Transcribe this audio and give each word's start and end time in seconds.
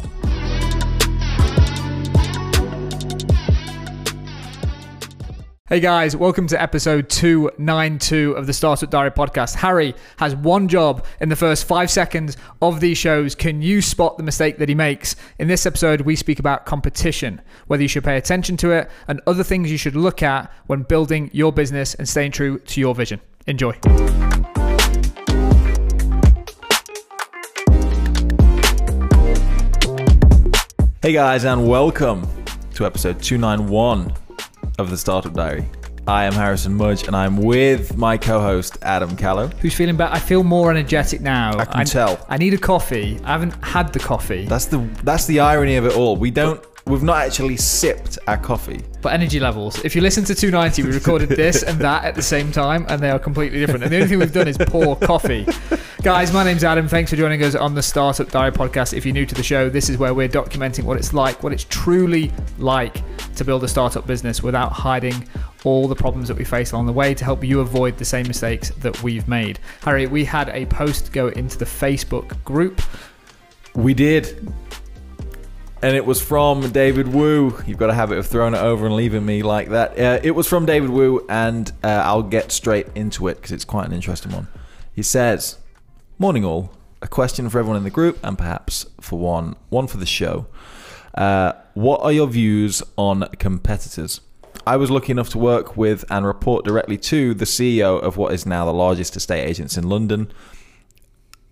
Hey 5.67 5.79
guys, 5.79 6.15
welcome 6.15 6.45
to 6.49 6.61
episode 6.61 7.09
292 7.09 8.33
of 8.33 8.45
the 8.45 8.53
Startup 8.53 8.87
Diary 8.87 9.09
podcast. 9.09 9.55
Harry 9.55 9.95
has 10.17 10.35
one 10.35 10.67
job 10.67 11.03
in 11.19 11.29
the 11.29 11.35
first 11.35 11.65
five 11.65 11.89
seconds 11.89 12.37
of 12.61 12.79
these 12.79 12.99
shows. 12.99 13.33
Can 13.33 13.63
you 13.63 13.81
spot 13.81 14.17
the 14.17 14.23
mistake 14.23 14.59
that 14.59 14.69
he 14.69 14.75
makes? 14.75 15.15
In 15.39 15.47
this 15.47 15.65
episode, 15.65 16.01
we 16.01 16.15
speak 16.15 16.37
about 16.37 16.67
competition, 16.67 17.41
whether 17.65 17.81
you 17.81 17.89
should 17.89 18.03
pay 18.03 18.17
attention 18.17 18.57
to 18.57 18.73
it, 18.73 18.91
and 19.07 19.19
other 19.25 19.43
things 19.43 19.71
you 19.71 19.77
should 19.79 19.95
look 19.95 20.21
at 20.21 20.53
when 20.67 20.83
building 20.83 21.31
your 21.33 21.51
business 21.51 21.95
and 21.95 22.07
staying 22.07 22.31
true 22.31 22.59
to 22.59 22.79
your 22.79 22.93
vision. 22.93 23.19
Enjoy. 23.47 23.73
Hey 31.01 31.13
guys, 31.13 31.45
and 31.45 31.67
welcome 31.67 32.27
to 32.73 32.87
episode 32.87 33.21
291 33.21 34.11
of 34.79 34.89
the 34.89 34.97
Startup 34.97 35.31
Diary. 35.31 35.69
I 36.07 36.25
am 36.25 36.33
Harrison 36.33 36.73
Mudge, 36.73 37.05
and 37.05 37.15
I'm 37.15 37.37
with 37.37 37.95
my 37.95 38.17
co-host 38.17 38.79
Adam 38.81 39.15
Callow. 39.15 39.47
Who's 39.59 39.75
feeling 39.75 39.95
better? 39.95 40.11
I 40.11 40.19
feel 40.19 40.43
more 40.43 40.71
energetic 40.71 41.21
now. 41.21 41.55
I 41.59 41.65
can 41.65 41.85
tell. 41.85 42.25
I 42.27 42.37
need 42.37 42.55
a 42.55 42.57
coffee. 42.57 43.19
I 43.23 43.31
haven't 43.33 43.51
had 43.63 43.93
the 43.93 43.99
coffee. 43.99 44.45
That's 44.45 44.65
the 44.65 44.79
that's 45.03 45.27
the 45.27 45.39
irony 45.41 45.75
of 45.75 45.85
it 45.85 45.95
all. 45.95 46.15
We 46.15 46.31
don't 46.31 46.63
we've 46.87 47.03
not 47.03 47.17
actually 47.17 47.57
sipped 47.57 48.19
our 48.27 48.37
coffee. 48.37 48.81
But 49.01 49.13
energy 49.13 49.39
levels. 49.39 49.83
If 49.83 49.95
you 49.95 50.01
listen 50.01 50.23
to 50.25 50.35
290, 50.35 50.83
we 50.83 50.91
recorded 50.93 51.29
this 51.35 51.63
and 51.63 51.79
that 51.79 52.03
at 52.03 52.13
the 52.13 52.21
same 52.21 52.51
time, 52.51 52.85
and 52.89 53.01
they 53.01 53.09
are 53.09 53.17
completely 53.17 53.59
different. 53.59 53.83
And 53.83 53.91
the 53.91 53.97
only 53.97 54.07
thing 54.07 54.19
we've 54.19 54.31
done 54.31 54.47
is 54.47 54.57
pour 54.57 54.95
coffee. 55.01 55.47
Guys, 56.03 56.31
my 56.31 56.43
name's 56.43 56.63
Adam. 56.63 56.87
Thanks 56.87 57.09
for 57.09 57.17
joining 57.17 57.43
us 57.43 57.55
on 57.55 57.73
the 57.73 57.81
Startup 57.81 58.29
Diary 58.29 58.51
podcast. 58.51 58.93
If 58.93 59.05
you're 59.05 59.13
new 59.13 59.25
to 59.25 59.33
the 59.33 59.41
show, 59.41 59.67
this 59.69 59.89
is 59.89 59.97
where 59.97 60.13
we're 60.13 60.29
documenting 60.29 60.83
what 60.83 60.97
it's 60.97 61.13
like, 61.13 61.41
what 61.41 61.51
it's 61.51 61.65
truly 61.69 62.31
like 62.59 63.01
to 63.35 63.43
build 63.43 63.63
a 63.63 63.67
startup 63.67 64.05
business 64.05 64.43
without 64.43 64.71
hiding 64.71 65.27
all 65.63 65.87
the 65.87 65.95
problems 65.95 66.27
that 66.27 66.37
we 66.37 66.43
face 66.43 66.71
along 66.71 66.85
the 66.85 66.93
way 66.93 67.15
to 67.15 67.23
help 67.25 67.43
you 67.43 67.61
avoid 67.61 67.97
the 67.97 68.05
same 68.05 68.27
mistakes 68.27 68.69
that 68.81 69.01
we've 69.01 69.27
made. 69.27 69.57
Harry, 69.81 70.05
we 70.05 70.23
had 70.23 70.49
a 70.49 70.67
post 70.67 71.11
go 71.11 71.29
into 71.29 71.57
the 71.57 71.65
Facebook 71.65 72.43
group. 72.43 72.79
We 73.73 73.95
did. 73.95 74.53
And 75.85 75.95
it 75.95 76.03
was 76.03 76.19
from 76.19 76.71
David 76.71 77.07
Wu. 77.07 77.61
You've 77.67 77.77
got 77.77 77.91
a 77.91 77.93
habit 77.93 78.17
of 78.17 78.25
throwing 78.25 78.55
it 78.55 78.59
over 78.59 78.87
and 78.87 78.95
leaving 78.95 79.23
me 79.23 79.43
like 79.43 79.69
that. 79.69 79.91
Uh, 79.99 80.19
it 80.23 80.31
was 80.31 80.47
from 80.47 80.65
David 80.65 80.89
Wu, 80.89 81.23
and 81.29 81.71
uh, 81.83 82.01
I'll 82.03 82.23
get 82.23 82.51
straight 82.51 82.87
into 82.95 83.27
it 83.27 83.35
because 83.35 83.51
it's 83.51 83.65
quite 83.65 83.85
an 83.85 83.93
interesting 83.93 84.31
one. 84.31 84.47
He 84.95 85.03
says, 85.03 85.59
Morning 86.17 86.43
all. 86.43 86.73
A 87.03 87.07
question 87.07 87.47
for 87.51 87.59
everyone 87.59 87.77
in 87.77 87.83
the 87.83 87.91
group, 87.91 88.17
and 88.23 88.35
perhaps 88.35 88.87
for 88.99 89.19
one, 89.19 89.57
one 89.69 89.85
for 89.85 89.97
the 89.97 90.07
show. 90.07 90.47
Uh, 91.13 91.53
what 91.75 92.01
are 92.01 92.11
your 92.11 92.25
views 92.25 92.81
on 92.97 93.27
competitors? 93.37 94.21
I 94.65 94.77
was 94.77 94.89
lucky 94.89 95.11
enough 95.11 95.29
to 95.29 95.37
work 95.37 95.77
with 95.77 96.03
and 96.09 96.25
report 96.25 96.65
directly 96.65 96.97
to 96.97 97.35
the 97.35 97.45
CEO 97.45 98.01
of 98.01 98.17
what 98.17 98.33
is 98.33 98.43
now 98.43 98.65
the 98.65 98.73
largest 98.73 99.15
estate 99.15 99.45
agents 99.47 99.77
in 99.77 99.87
London. 99.87 100.33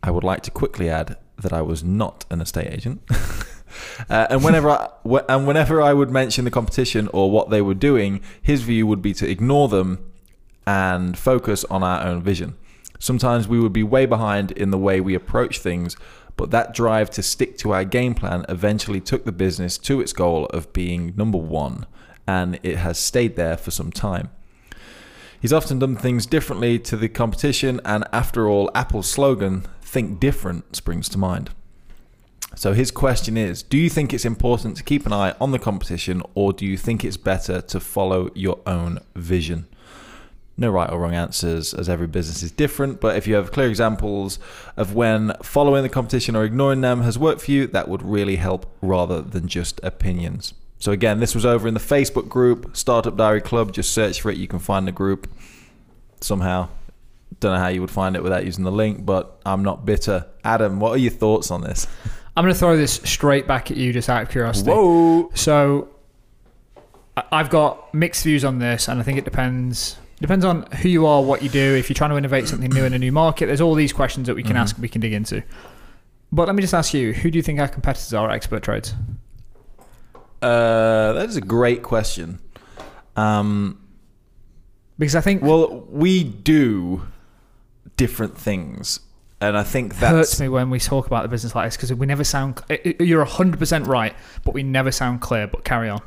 I 0.01 0.09
would 0.09 0.23
like 0.23 0.41
to 0.41 0.49
quickly 0.49 0.89
add 0.89 1.17
that 1.37 1.53
I 1.53 1.61
was 1.61 1.83
not 1.83 2.25
an 2.31 2.41
estate 2.41 2.73
agent. 2.73 3.03
uh, 4.09 4.27
and 4.29 4.43
whenever 4.43 4.69
I, 4.69 4.89
and 5.29 5.47
whenever 5.47 5.81
I 5.81 5.93
would 5.93 6.09
mention 6.09 6.45
the 6.45 6.51
competition 6.51 7.07
or 7.13 7.31
what 7.31 7.49
they 7.49 7.61
were 7.61 7.73
doing, 7.73 8.21
his 8.41 8.61
view 8.61 8.87
would 8.87 9.01
be 9.01 9.13
to 9.13 9.29
ignore 9.29 9.67
them 9.67 10.11
and 10.65 11.17
focus 11.17 11.65
on 11.65 11.83
our 11.83 12.05
own 12.05 12.21
vision. 12.21 12.55
Sometimes 12.99 13.47
we 13.47 13.59
would 13.59 13.73
be 13.73 13.83
way 13.83 14.05
behind 14.05 14.51
in 14.51 14.71
the 14.71 14.77
way 14.77 15.01
we 15.01 15.13
approach 15.13 15.59
things, 15.59 15.97
but 16.37 16.51
that 16.51 16.73
drive 16.73 17.09
to 17.11 17.21
stick 17.21 17.57
to 17.57 17.71
our 17.71 17.83
game 17.83 18.15
plan 18.15 18.45
eventually 18.49 19.01
took 19.01 19.25
the 19.25 19.31
business 19.31 19.77
to 19.79 19.99
its 20.01 20.13
goal 20.13 20.45
of 20.47 20.71
being 20.73 21.13
number 21.15 21.37
one, 21.37 21.85
and 22.25 22.59
it 22.63 22.77
has 22.77 22.97
stayed 22.97 23.35
there 23.35 23.57
for 23.57 23.71
some 23.71 23.91
time. 23.91 24.29
He's 25.41 25.51
often 25.51 25.79
done 25.79 25.97
things 25.97 26.25
differently 26.25 26.79
to 26.79 26.95
the 26.95 27.09
competition, 27.09 27.81
and 27.83 28.05
after 28.13 28.47
all, 28.47 28.71
Apple's 28.73 29.09
slogan, 29.09 29.65
Think 29.81 30.21
Different, 30.21 30.73
springs 30.73 31.09
to 31.09 31.17
mind. 31.17 31.49
So 32.55 32.73
his 32.73 32.91
question 32.91 33.37
is 33.37 33.63
Do 33.63 33.77
you 33.77 33.89
think 33.89 34.13
it's 34.13 34.25
important 34.25 34.77
to 34.77 34.83
keep 34.83 35.05
an 35.05 35.13
eye 35.13 35.35
on 35.41 35.51
the 35.51 35.59
competition, 35.59 36.21
or 36.35 36.53
do 36.53 36.65
you 36.65 36.77
think 36.77 37.03
it's 37.03 37.17
better 37.17 37.61
to 37.61 37.79
follow 37.79 38.29
your 38.35 38.59
own 38.65 38.99
vision? 39.15 39.67
No 40.55 40.69
right 40.69 40.89
or 40.89 40.99
wrong 40.99 41.15
answers, 41.15 41.73
as 41.73 41.89
every 41.89 42.05
business 42.05 42.43
is 42.43 42.51
different. 42.51 43.01
But 43.01 43.17
if 43.17 43.25
you 43.25 43.33
have 43.35 43.51
clear 43.51 43.67
examples 43.67 44.37
of 44.77 44.93
when 44.93 45.33
following 45.41 45.81
the 45.81 45.89
competition 45.89 46.35
or 46.35 46.43
ignoring 46.43 46.81
them 46.81 47.01
has 47.01 47.17
worked 47.17 47.41
for 47.41 47.51
you, 47.51 47.65
that 47.67 47.87
would 47.87 48.03
really 48.03 48.35
help 48.35 48.71
rather 48.81 49.21
than 49.21 49.47
just 49.47 49.79
opinions. 49.81 50.53
So, 50.77 50.91
again, 50.91 51.19
this 51.19 51.33
was 51.33 51.45
over 51.45 51.67
in 51.67 51.73
the 51.73 51.79
Facebook 51.79 52.29
group, 52.29 52.75
Startup 52.77 53.15
Diary 53.15 53.41
Club. 53.41 53.71
Just 53.71 53.93
search 53.93 54.21
for 54.21 54.29
it. 54.29 54.37
You 54.37 54.47
can 54.47 54.59
find 54.59 54.85
the 54.85 54.91
group 54.91 55.27
somehow. 56.21 56.67
Don't 57.39 57.53
know 57.53 57.59
how 57.59 57.69
you 57.69 57.81
would 57.81 57.89
find 57.89 58.15
it 58.15 58.21
without 58.21 58.45
using 58.45 58.63
the 58.63 58.71
link, 58.71 59.03
but 59.03 59.39
I'm 59.45 59.63
not 59.63 59.85
bitter. 59.85 60.27
Adam, 60.43 60.79
what 60.79 60.91
are 60.91 60.97
your 60.97 61.11
thoughts 61.11 61.49
on 61.49 61.61
this? 61.61 61.87
I'm 62.35 62.43
going 62.43 62.53
to 62.53 62.59
throw 62.59 62.75
this 62.77 62.93
straight 63.03 63.47
back 63.47 63.69
at 63.71 63.77
you 63.77 63.93
just 63.93 64.09
out 64.09 64.23
of 64.23 64.29
curiosity. 64.29 64.71
Whoa! 64.71 65.29
So 65.35 65.89
I- 67.15 67.23
I've 67.31 67.49
got 67.49 67.93
mixed 67.93 68.23
views 68.23 68.43
on 68.43 68.59
this, 68.59 68.87
and 68.87 68.99
I 68.99 69.03
think 69.03 69.17
it 69.19 69.25
depends. 69.25 69.97
Depends 70.19 70.45
on 70.45 70.63
who 70.81 70.89
you 70.89 71.05
are, 71.05 71.21
what 71.21 71.43
you 71.43 71.49
do. 71.49 71.75
If 71.75 71.89
you're 71.89 71.95
trying 71.95 72.11
to 72.11 72.17
innovate 72.17 72.47
something 72.47 72.69
new 72.71 72.85
in 72.85 72.93
a 72.93 72.99
new 72.99 73.11
market, 73.11 73.47
there's 73.47 73.61
all 73.61 73.75
these 73.75 73.91
questions 73.93 74.27
that 74.27 74.35
we 74.35 74.43
can 74.43 74.55
Mhm. 74.55 74.59
ask, 74.61 74.77
we 74.79 74.87
can 74.87 75.01
dig 75.01 75.13
into. 75.13 75.43
But 76.31 76.47
let 76.47 76.55
me 76.55 76.61
just 76.61 76.73
ask 76.73 76.93
you: 76.93 77.13
Who 77.13 77.29
do 77.29 77.37
you 77.37 77.43
think 77.43 77.59
our 77.59 77.67
competitors 77.67 78.13
are 78.13 78.29
at 78.29 78.35
Expert 78.35 78.63
Trades? 78.63 78.93
Uh, 80.41 81.13
that 81.13 81.29
is 81.29 81.35
a 81.35 81.41
great 81.41 81.83
question. 81.83 82.39
Um, 83.15 83.77
Because 84.99 85.15
I 85.15 85.21
think 85.21 85.41
well, 85.41 85.85
we 85.89 86.23
do 86.23 87.03
different 87.97 88.37
things, 88.37 88.99
and 89.43 89.57
I 89.57 89.63
think 89.63 89.99
that 89.99 90.11
hurts 90.11 90.39
me 90.39 90.47
when 90.47 90.69
we 90.69 90.79
talk 90.79 91.05
about 91.05 91.23
the 91.23 91.29
business 91.29 91.53
like 91.53 91.67
this 91.67 91.75
because 91.75 91.93
we 91.93 92.05
never 92.05 92.23
sound. 92.23 92.61
You're 92.99 93.19
100 93.19 93.59
percent 93.59 93.87
right, 93.87 94.15
but 94.43 94.53
we 94.53 94.63
never 94.63 94.91
sound 94.91 95.21
clear. 95.21 95.47
But 95.47 95.63
carry 95.65 95.89
on. 95.89 96.01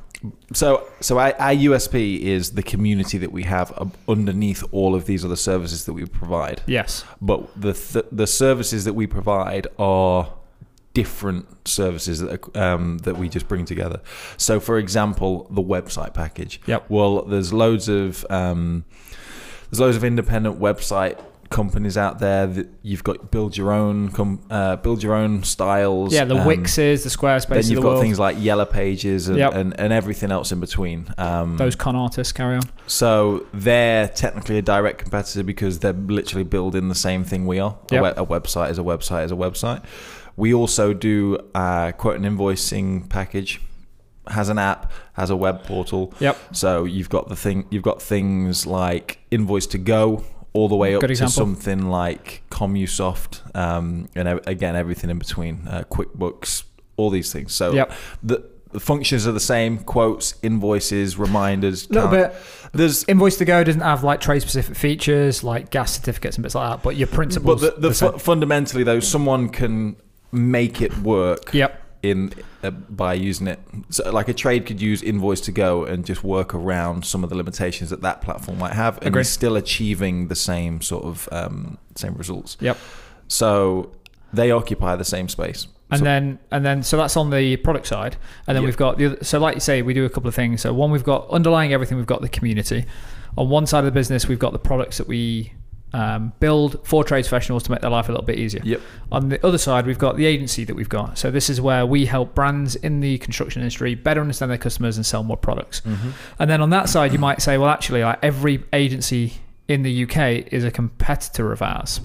so. 0.52 0.88
So 1.00 1.19
our, 1.19 1.34
our 1.38 1.52
USP 1.52 2.20
is 2.20 2.52
the 2.52 2.62
community 2.62 3.19
that 3.19 3.32
we 3.32 3.43
have 3.44 3.93
underneath 4.08 4.64
all 4.72 4.94
of 4.94 5.05
these 5.05 5.25
other 5.25 5.37
services 5.37 5.84
that 5.84 5.93
we 5.93 6.06
provide. 6.06 6.62
Yes. 6.66 7.05
But 7.20 7.49
the 7.60 7.75
th- 7.75 8.06
the 8.10 8.26
services 8.26 8.84
that 8.84 8.94
we 8.94 9.06
provide 9.06 9.66
are 9.78 10.32
different 10.94 11.46
services 11.69 12.20
that 12.20 12.56
um, 12.56 12.96
that 12.99 13.19
we 13.19 13.28
just 13.28 13.46
bring 13.49 13.66
together. 13.66 14.00
So, 14.38 14.60
for 14.60 14.78
example, 14.78 15.46
the 15.50 15.62
website 15.62 16.14
package. 16.14 16.58
Yep. 16.66 16.87
Well, 16.88 17.22
there's 17.22 17.52
loads 17.52 17.90
of 17.90 18.25
um, 18.31 18.87
there's 19.70 19.81
loads 19.81 19.96
of 19.96 20.05
independent 20.05 20.58
website 20.58 21.22
companies 21.50 21.96
out 21.96 22.19
there 22.19 22.46
that 22.46 22.69
you've 22.82 23.04
got 23.04 23.31
build 23.31 23.56
your 23.56 23.72
own 23.72 24.10
com- 24.10 24.40
uh, 24.50 24.76
build 24.76 25.02
your 25.02 25.14
own 25.14 25.43
styles. 25.44 26.12
Yeah, 26.12 26.25
the 26.25 26.37
um, 26.37 26.46
Wixes, 26.46 27.02
the 27.02 27.08
Squarespace. 27.08 27.48
Then 27.48 27.56
you've 27.64 27.76
the 27.76 27.82
got 27.82 27.88
world. 27.88 28.02
things 28.02 28.19
like 28.19 28.37
Yellow 28.38 28.64
Pages 28.64 29.28
and, 29.28 29.38
Yep. 29.38 29.54
and, 29.54 29.81
and 29.81 29.93
everything 29.93 30.31
else 30.32 30.52
in 30.52 30.60
between. 30.60 31.06
Um, 31.19 31.56
Those 31.56 31.76
con 31.76 31.96
artists. 31.96 32.32
Carry 32.32 32.56
on. 32.56 32.62
so 32.87 33.46
they're 33.54 34.08
technically 34.08 34.58
a 34.58 34.62
direct 34.62 34.98
competitor 34.98 35.43
because 35.44 35.78
they're 35.78 35.93
literally 35.93 36.44
building 36.44 36.88
the 36.88 36.94
same 36.94 37.25
thing 37.25 37.46
we 37.46 37.58
are. 37.58 37.76
A, 37.93 38.02
we- 38.02 38.08
a 38.08 38.26
website 38.26 38.70
is 38.70 38.78
a 38.78 38.82
website 38.82 39.25
is 39.25 39.32
a 39.32 39.37
website. 39.37 39.84
We 40.37 40.52
also 40.52 40.93
do 40.93 41.38
a 41.54 41.94
quote 41.96 42.16
and 42.20 42.25
invoicing 42.26 43.08
package. 43.08 43.60
has 44.28 44.48
an 44.48 44.58
app, 44.58 44.90
has 45.12 45.31
a 45.31 45.37
web 45.37 45.62
portal. 45.62 46.12
Yep. 46.19 46.37
So 46.52 46.84
you've 46.84 47.08
got 47.08 47.28
the 47.28 47.37
thing. 47.37 47.64
You've 47.70 47.84
got 47.84 48.02
things 48.02 48.66
like 48.66 49.19
Invoice 49.31 49.66
to 49.69 49.78
Go, 49.78 50.25
all 50.56 50.69
the 50.69 50.76
way 50.76 50.94
up 50.94 51.03
to 51.03 51.29
something 51.29 51.87
like 51.88 52.43
Commusoft, 52.50 53.55
um, 53.56 54.08
and 54.14 54.41
again 54.47 54.75
everything 54.76 55.11
in 55.11 55.19
between, 55.19 55.67
uh, 55.69 55.85
QuickBooks, 55.91 56.64
all 56.97 57.11
these 57.11 57.32
things. 57.32 57.53
So 57.55 57.73
Yep. 57.73 57.93
the 58.23 58.43
the 58.73 58.81
functions 58.81 59.26
are 59.26 59.32
the 59.32 59.41
same: 59.41 59.79
quotes, 59.79 60.35
invoices, 60.43 61.17
reminders. 61.17 61.88
A 61.88 61.93
little 61.94 62.11
bit. 62.11 62.35
There's 62.73 63.05
Invoice 63.05 63.37
to 63.38 63.44
go 63.44 63.62
doesn't 63.64 63.81
have 63.81 64.03
like 64.05 64.20
trade 64.20 64.41
specific 64.43 64.76
features 64.76 65.43
like 65.44 65.70
gas 65.70 65.93
certificates 65.97 66.37
and 66.37 66.43
bits 66.43 66.55
like 66.55 66.70
that, 66.70 66.82
but 66.82 66.97
your 66.97 67.06
but 67.06 67.14
principles. 67.14 67.61
the, 67.62 67.75
the 67.79 67.94
same. 67.94 68.12
fu- 68.12 68.19
fundamentally 68.19 68.82
though, 68.82 69.00
someone 69.00 69.49
can 69.49 69.97
make 70.32 70.82
it 70.82 70.97
work. 70.99 71.55
yep. 71.55 71.81
In 72.11 72.32
uh, 72.62 72.70
by 72.70 73.14
using 73.14 73.47
it. 73.47 73.61
So, 73.91 74.11
like 74.11 74.29
a 74.29 74.35
trade 74.35 74.67
could 74.67 74.81
use 74.81 75.03
Invoice 75.03 75.41
to 75.43 75.53
go 75.53 75.85
and 75.85 76.05
just 76.06 76.23
work 76.25 76.55
around 76.55 77.05
some 77.05 77.23
of 77.25 77.31
the 77.31 77.37
limitations 77.37 77.91
that 77.91 78.03
that 78.03 78.20
platform 78.23 78.58
might 78.58 78.73
have, 78.73 78.99
and 78.99 79.08
Agree. 79.08 79.25
still 79.25 79.56
achieving 79.56 80.29
the 80.29 80.35
same 80.35 80.81
sort 80.81 81.05
of 81.05 81.29
um, 81.32 81.79
same 81.94 82.14
results. 82.14 82.56
Yep. 82.61 82.76
So 83.29 83.93
they 84.32 84.50
occupy 84.50 84.97
the 84.97 85.05
same 85.05 85.29
space. 85.29 85.67
And 85.91 86.00
So- 86.00 86.05
then 86.05 86.38
and 86.50 86.64
then 86.67 86.82
so 86.82 86.97
that's 86.97 87.17
on 87.17 87.31
the 87.31 87.56
product 87.58 87.87
side, 87.87 88.17
and 88.47 88.56
then 88.56 88.62
Yep. 88.62 88.67
we've 88.69 88.76
got 88.76 88.99
the 88.99 89.06
other, 89.06 89.25
so 89.25 89.38
like 89.38 89.55
you 89.55 89.61
say 89.61 89.82
we 89.82 89.94
do 89.94 90.05
a 90.05 90.11
couple 90.11 90.29
of 90.29 90.35
things. 90.35 90.62
So 90.62 90.73
one 90.75 90.91
we've 90.91 91.05
got 91.05 91.29
underlying 91.31 91.73
everything 91.73 91.97
we've 91.97 92.06
got 92.06 92.23
the 92.23 92.29
community. 92.29 92.85
On 93.38 93.49
one 93.50 93.67
side 93.67 93.81
of 93.81 93.85
the 93.85 93.91
business 93.93 94.26
we've 94.26 94.38
got 94.38 94.53
the 94.53 94.58
products 94.58 94.99
that 94.99 95.06
we 95.06 95.53
um, 95.92 96.32
build 96.40 96.84
for 96.86 97.04
trades 97.04 97.28
professionals 97.28 97.62
to 97.64 97.70
make 97.70 97.80
their 97.80 97.90
life 97.90 98.08
a 98.08 98.12
little 98.12 98.26
bit 98.26 98.38
easier. 98.38 98.60
Yep. 98.64 98.80
On 99.12 99.28
the 99.28 99.46
other 99.46 99.58
side 99.58 99.86
we've 99.86 99.98
got 99.98 100.16
the 100.16 100.26
agency 100.26 100.64
that 100.64 100.74
we've 100.74 100.88
got. 100.88 101.16
So 101.16 101.30
this 101.30 101.48
is 101.48 101.60
where 101.60 101.86
we 101.86 102.06
help 102.06 102.34
brands 102.34 102.76
in 102.76 103.00
the 103.00 103.18
construction 103.18 103.62
industry 103.62 103.94
better 103.94 104.20
understand 104.20 104.50
their 104.50 104.58
customers 104.58 104.96
and 104.96 105.06
sell 105.06 105.22
more 105.22 105.36
products. 105.36 105.80
Mhm. 105.82 106.12
And 106.38 106.50
then 106.50 106.60
on 106.60 106.70
that 106.70 106.88
side, 106.88 107.12
you 107.12 107.18
might 107.18 107.40
say, 107.40 107.56
well, 107.56 107.70
actually, 107.70 108.02
like 108.02 108.18
every 108.22 108.64
agency 108.72 109.34
in 109.68 109.82
the 109.82 109.90
UK 110.04 110.46
is 110.52 110.64
a 110.64 110.70
competitor 110.70 111.52
of 111.52 111.62
ours. 111.62 112.00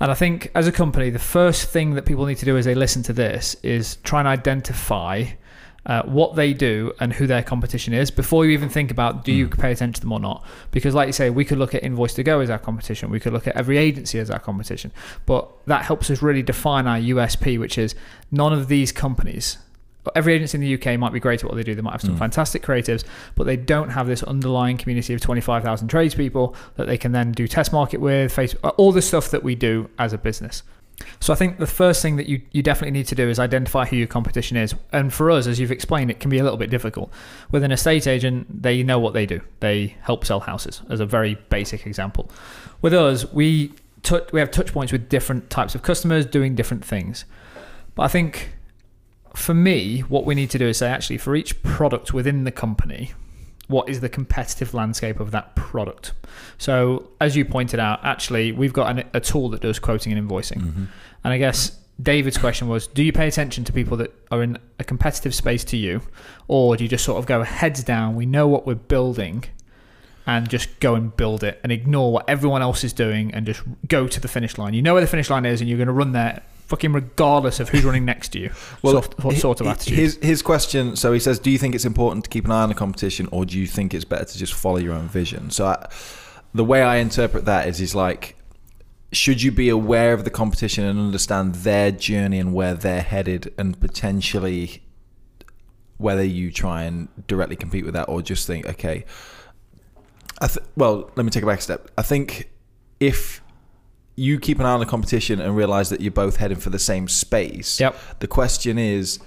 And 0.00 0.10
I 0.10 0.14
think 0.14 0.50
as 0.54 0.66
a 0.66 0.72
company, 0.72 1.10
the 1.10 1.18
first 1.18 1.68
thing 1.68 1.94
that 1.94 2.06
people 2.06 2.24
need 2.24 2.38
to 2.38 2.46
do 2.46 2.56
as 2.56 2.64
they 2.64 2.74
listen 2.74 3.02
to 3.04 3.12
this 3.12 3.54
is 3.62 3.96
try 3.96 4.20
and 4.20 4.28
identify 4.28 5.26
uh, 5.86 6.02
what 6.02 6.36
they 6.36 6.52
do 6.52 6.92
and 7.00 7.12
who 7.14 7.26
their 7.26 7.42
competition 7.42 7.94
is 7.94 8.10
before 8.10 8.44
you 8.44 8.50
even 8.52 8.68
think 8.68 8.90
about 8.90 9.24
do 9.24 9.32
you 9.32 9.48
Mm. 9.48 9.58
pay 9.58 9.72
attention 9.72 9.94
to 9.94 10.00
them 10.02 10.12
or 10.12 10.20
not. 10.20 10.44
Because, 10.70 10.94
like 10.94 11.06
you 11.06 11.12
say, 11.12 11.30
we 11.30 11.44
could 11.44 11.58
look 11.58 11.74
at 11.74 11.82
Invoice 11.82 12.14
to 12.14 12.22
Go 12.22 12.40
as 12.40 12.50
our 12.50 12.58
competition, 12.58 13.10
we 13.10 13.18
could 13.20 13.32
look 13.32 13.46
at 13.46 13.56
every 13.56 13.78
agency 13.78 14.18
as 14.18 14.30
our 14.30 14.38
competition, 14.38 14.92
but 15.26 15.48
that 15.66 15.84
helps 15.84 16.10
us 16.10 16.20
really 16.22 16.42
define 16.42 16.86
our 16.86 16.98
USP, 16.98 17.58
which 17.58 17.78
is 17.78 17.94
none 18.30 18.52
of 18.52 18.68
these 18.68 18.92
companies. 18.92 19.56
Every 20.14 20.32
agency 20.34 20.56
in 20.56 20.62
the 20.62 20.74
UK 20.74 20.98
might 20.98 21.12
be 21.12 21.20
great 21.20 21.42
at 21.42 21.46
what 21.48 21.56
they 21.56 21.62
do. 21.62 21.74
They 21.74 21.82
might 21.82 21.92
have 21.92 22.00
some 22.00 22.14
Mm. 22.16 22.18
fantastic 22.18 22.62
creatives, 22.62 23.04
but 23.34 23.44
they 23.44 23.56
don't 23.56 23.90
have 23.90 24.06
this 24.06 24.22
underlying 24.22 24.76
community 24.78 25.12
of 25.14 25.20
25,000 25.20 25.88
tradespeople 25.88 26.54
that 26.76 26.86
they 26.86 26.96
can 26.96 27.12
then 27.12 27.32
do 27.32 27.46
test 27.46 27.72
market 27.72 28.00
with, 28.00 28.32
face 28.32 28.54
all 28.76 28.92
the 28.92 29.02
stuff 29.02 29.30
that 29.30 29.42
we 29.42 29.54
do 29.54 29.88
as 29.98 30.12
a 30.12 30.18
business. 30.18 30.62
So 31.20 31.32
I 31.32 31.36
think 31.36 31.58
the 31.58 31.66
first 31.66 32.02
thing 32.02 32.16
that 32.16 32.26
you, 32.26 32.40
you 32.52 32.62
definitely 32.62 32.98
need 32.98 33.06
to 33.08 33.14
do 33.14 33.28
is 33.28 33.38
identify 33.38 33.86
who 33.86 33.96
your 33.96 34.06
competition 34.06 34.56
is. 34.56 34.74
And 34.92 35.12
for 35.12 35.30
us, 35.30 35.46
as 35.46 35.60
you've 35.60 35.70
explained, 35.70 36.10
it 36.10 36.20
can 36.20 36.30
be 36.30 36.38
a 36.38 36.42
little 36.42 36.58
bit 36.58 36.70
difficult. 36.70 37.12
With 37.50 37.62
an 37.62 37.72
estate 37.72 38.06
agent, 38.06 38.62
they 38.62 38.82
know 38.82 38.98
what 38.98 39.14
they 39.14 39.26
do. 39.26 39.40
They 39.60 39.96
help 40.02 40.24
sell 40.24 40.40
houses, 40.40 40.82
as 40.88 41.00
a 41.00 41.06
very 41.06 41.34
basic 41.48 41.86
example. 41.86 42.30
With 42.82 42.94
us, 42.94 43.30
we 43.32 43.72
we 44.32 44.40
have 44.40 44.50
touch 44.50 44.72
points 44.72 44.92
with 44.92 45.10
different 45.10 45.50
types 45.50 45.74
of 45.74 45.82
customers 45.82 46.24
doing 46.24 46.54
different 46.54 46.84
things. 46.84 47.26
But 47.94 48.04
I 48.04 48.08
think 48.08 48.54
for 49.34 49.54
me, 49.54 50.00
what 50.00 50.24
we 50.24 50.34
need 50.34 50.50
to 50.50 50.58
do 50.58 50.66
is 50.66 50.78
say 50.78 50.88
actually 50.88 51.18
for 51.18 51.36
each 51.36 51.62
product 51.62 52.14
within 52.14 52.44
the 52.44 52.50
company, 52.50 53.12
what 53.70 53.88
is 53.88 54.00
the 54.00 54.08
competitive 54.08 54.74
landscape 54.74 55.20
of 55.20 55.30
that 55.30 55.54
product? 55.54 56.12
So, 56.58 57.10
as 57.20 57.36
you 57.36 57.44
pointed 57.44 57.80
out, 57.80 58.00
actually, 58.04 58.52
we've 58.52 58.72
got 58.72 58.90
an, 58.98 59.04
a 59.14 59.20
tool 59.20 59.48
that 59.50 59.60
does 59.60 59.78
quoting 59.78 60.12
and 60.12 60.28
invoicing. 60.28 60.60
Mhm. 60.62 60.86
And 61.24 61.32
I 61.32 61.38
guess 61.38 61.78
David's 62.02 62.38
question 62.38 62.68
was 62.68 62.86
Do 62.86 63.02
you 63.02 63.12
pay 63.12 63.28
attention 63.28 63.64
to 63.64 63.72
people 63.72 63.96
that 63.98 64.12
are 64.30 64.42
in 64.42 64.58
a 64.78 64.84
competitive 64.84 65.34
space 65.34 65.64
to 65.64 65.76
you? 65.76 66.02
Or 66.48 66.76
do 66.76 66.84
you 66.84 66.88
just 66.90 67.04
sort 67.04 67.18
of 67.18 67.26
go 67.26 67.42
heads 67.42 67.82
down, 67.84 68.16
we 68.16 68.26
know 68.26 68.48
what 68.48 68.66
we're 68.66 68.74
building, 68.74 69.44
and 70.26 70.48
just 70.48 70.80
go 70.80 70.94
and 70.94 71.16
build 71.16 71.42
it 71.44 71.60
and 71.62 71.72
ignore 71.72 72.12
what 72.12 72.28
everyone 72.28 72.62
else 72.62 72.84
is 72.84 72.92
doing 72.92 73.32
and 73.34 73.46
just 73.46 73.62
go 73.88 74.06
to 74.06 74.20
the 74.20 74.28
finish 74.28 74.58
line? 74.58 74.74
You 74.74 74.82
know 74.82 74.92
where 74.94 75.02
the 75.02 75.06
finish 75.08 75.30
line 75.30 75.46
is, 75.46 75.60
and 75.60 75.68
you're 75.68 75.78
going 75.78 75.86
to 75.88 75.92
run 75.92 76.12
there 76.12 76.42
fucking 76.70 76.92
regardless 76.92 77.58
of 77.58 77.68
who's 77.68 77.84
running 77.84 78.04
next 78.04 78.30
to 78.30 78.38
you. 78.38 78.50
Well, 78.82 79.02
sort, 79.02 79.24
what 79.24 79.36
sort 79.36 79.60
of 79.60 79.66
attitude? 79.66 79.98
His 79.98 80.18
his 80.22 80.40
question. 80.40 80.96
So 80.96 81.12
he 81.12 81.18
says, 81.18 81.38
"Do 81.38 81.50
you 81.50 81.58
think 81.58 81.74
it's 81.74 81.84
important 81.84 82.24
to 82.24 82.30
keep 82.30 82.46
an 82.46 82.52
eye 82.52 82.62
on 82.62 82.68
the 82.70 82.74
competition, 82.74 83.28
or 83.30 83.44
do 83.44 83.58
you 83.58 83.66
think 83.66 83.92
it's 83.92 84.06
better 84.06 84.24
to 84.24 84.38
just 84.38 84.54
follow 84.54 84.78
your 84.78 84.94
own 84.94 85.08
vision?" 85.08 85.50
So 85.50 85.66
I, 85.66 85.86
the 86.54 86.64
way 86.64 86.82
I 86.82 86.96
interpret 86.96 87.44
that 87.44 87.68
is, 87.68 87.78
he's 87.78 87.94
like, 87.94 88.36
should 89.12 89.42
you 89.42 89.52
be 89.52 89.68
aware 89.68 90.14
of 90.14 90.24
the 90.24 90.30
competition 90.30 90.84
and 90.84 90.98
understand 90.98 91.56
their 91.56 91.90
journey 91.90 92.38
and 92.38 92.54
where 92.54 92.74
they're 92.74 93.02
headed, 93.02 93.52
and 93.58 93.78
potentially 93.78 94.82
whether 95.98 96.24
you 96.24 96.50
try 96.50 96.84
and 96.84 97.08
directly 97.26 97.56
compete 97.56 97.84
with 97.84 97.94
that, 97.94 98.08
or 98.08 98.22
just 98.22 98.46
think, 98.46 98.66
okay. 98.66 99.04
I 100.40 100.46
th- 100.46 100.64
well, 100.74 101.10
let 101.16 101.24
me 101.24 101.30
take 101.30 101.42
a 101.42 101.46
back 101.46 101.60
step. 101.60 101.90
I 101.98 102.02
think 102.02 102.50
if 102.98 103.42
you 104.20 104.38
keep 104.38 104.58
an 104.60 104.66
eye 104.66 104.72
on 104.72 104.80
the 104.80 104.86
competition 104.86 105.40
and 105.40 105.56
realize 105.56 105.88
that 105.88 106.00
you're 106.02 106.10
both 106.24 106.36
heading 106.36 106.58
for 106.58 106.68
the 106.70 106.78
same 106.78 107.08
space, 107.08 107.80
Yep. 107.80 107.96
the 108.20 108.26
question 108.26 108.78
is, 108.78 109.18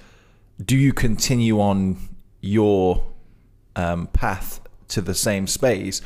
do 0.64 0.78
you 0.78 0.94
continue 0.94 1.60
on 1.60 1.98
your 2.42 3.04
um, 3.76 4.06
path 4.08 4.60
to 4.90 5.02
the 5.02 5.16
same 5.16 5.48
space 5.48 6.02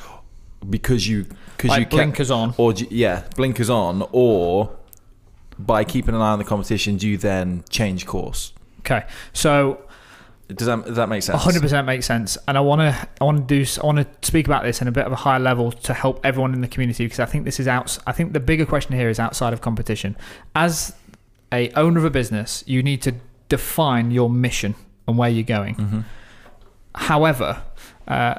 because 0.69 1.07
you 1.07 1.25
because 1.57 1.69
Like 1.71 1.79
you 1.79 1.85
kept, 1.85 1.91
blinkers 1.95 2.31
on. 2.31 2.53
or 2.57 2.71
you- 2.73 2.87
yeah 2.89 3.23
blinkers 3.35 3.69
on, 3.69 4.07
or 4.13 4.69
by 5.59 5.83
keeping 5.83 6.15
an 6.15 6.21
eye 6.21 6.31
on 6.31 6.39
the 6.39 6.45
competition, 6.45 6.95
do 6.97 7.07
you 7.09 7.17
then 7.17 7.63
change 7.69 8.05
course? 8.05 8.53
Okay, 8.81 9.03
so 9.33 9.81
Does 10.47 10.67
that 10.67 10.85
does 10.85 10.95
that 10.95 11.09
make 11.09 11.23
sense? 11.23 11.43
100% 11.43 11.85
makes 11.85 12.05
sense 12.05 12.37
and 12.47 12.57
i 12.57 12.61
want 12.61 12.79
to 12.79 13.07
i 13.19 13.23
want 13.25 13.47
to 13.49 13.63
do 13.65 13.69
i 13.83 13.85
want 13.85 13.97
to 14.21 14.27
speak 14.27 14.47
about 14.47 14.63
this 14.63 14.81
in 14.81 14.87
a 14.87 14.91
bit 14.93 15.05
of 15.05 15.11
a 15.11 15.15
higher 15.17 15.39
level 15.41 15.73
to 15.73 15.93
help 15.93 16.21
everyone 16.25 16.53
in 16.53 16.61
the 16.61 16.69
community 16.69 17.03
because 17.05 17.19
i 17.19 17.25
think 17.25 17.43
this 17.43 17.59
is 17.59 17.67
out 17.67 17.97
i 18.07 18.13
think 18.13 18.31
the 18.31 18.39
bigger 18.39 18.65
question 18.65 18.95
here 18.95 19.09
is 19.09 19.19
outside 19.19 19.51
of 19.51 19.59
competition 19.59 20.15
as 20.55 20.95
a 21.51 21.69
owner 21.71 21.99
of 21.99 22.05
a 22.05 22.09
business 22.09 22.63
you 22.65 22.81
need 22.81 23.01
to 23.01 23.13
define 23.49 24.09
your 24.11 24.29
mission 24.29 24.73
and 25.05 25.17
where 25.17 25.29
you're 25.29 25.43
going 25.43 25.75
Mhm. 25.75 26.03
however 26.95 27.63
uh, 28.07 28.35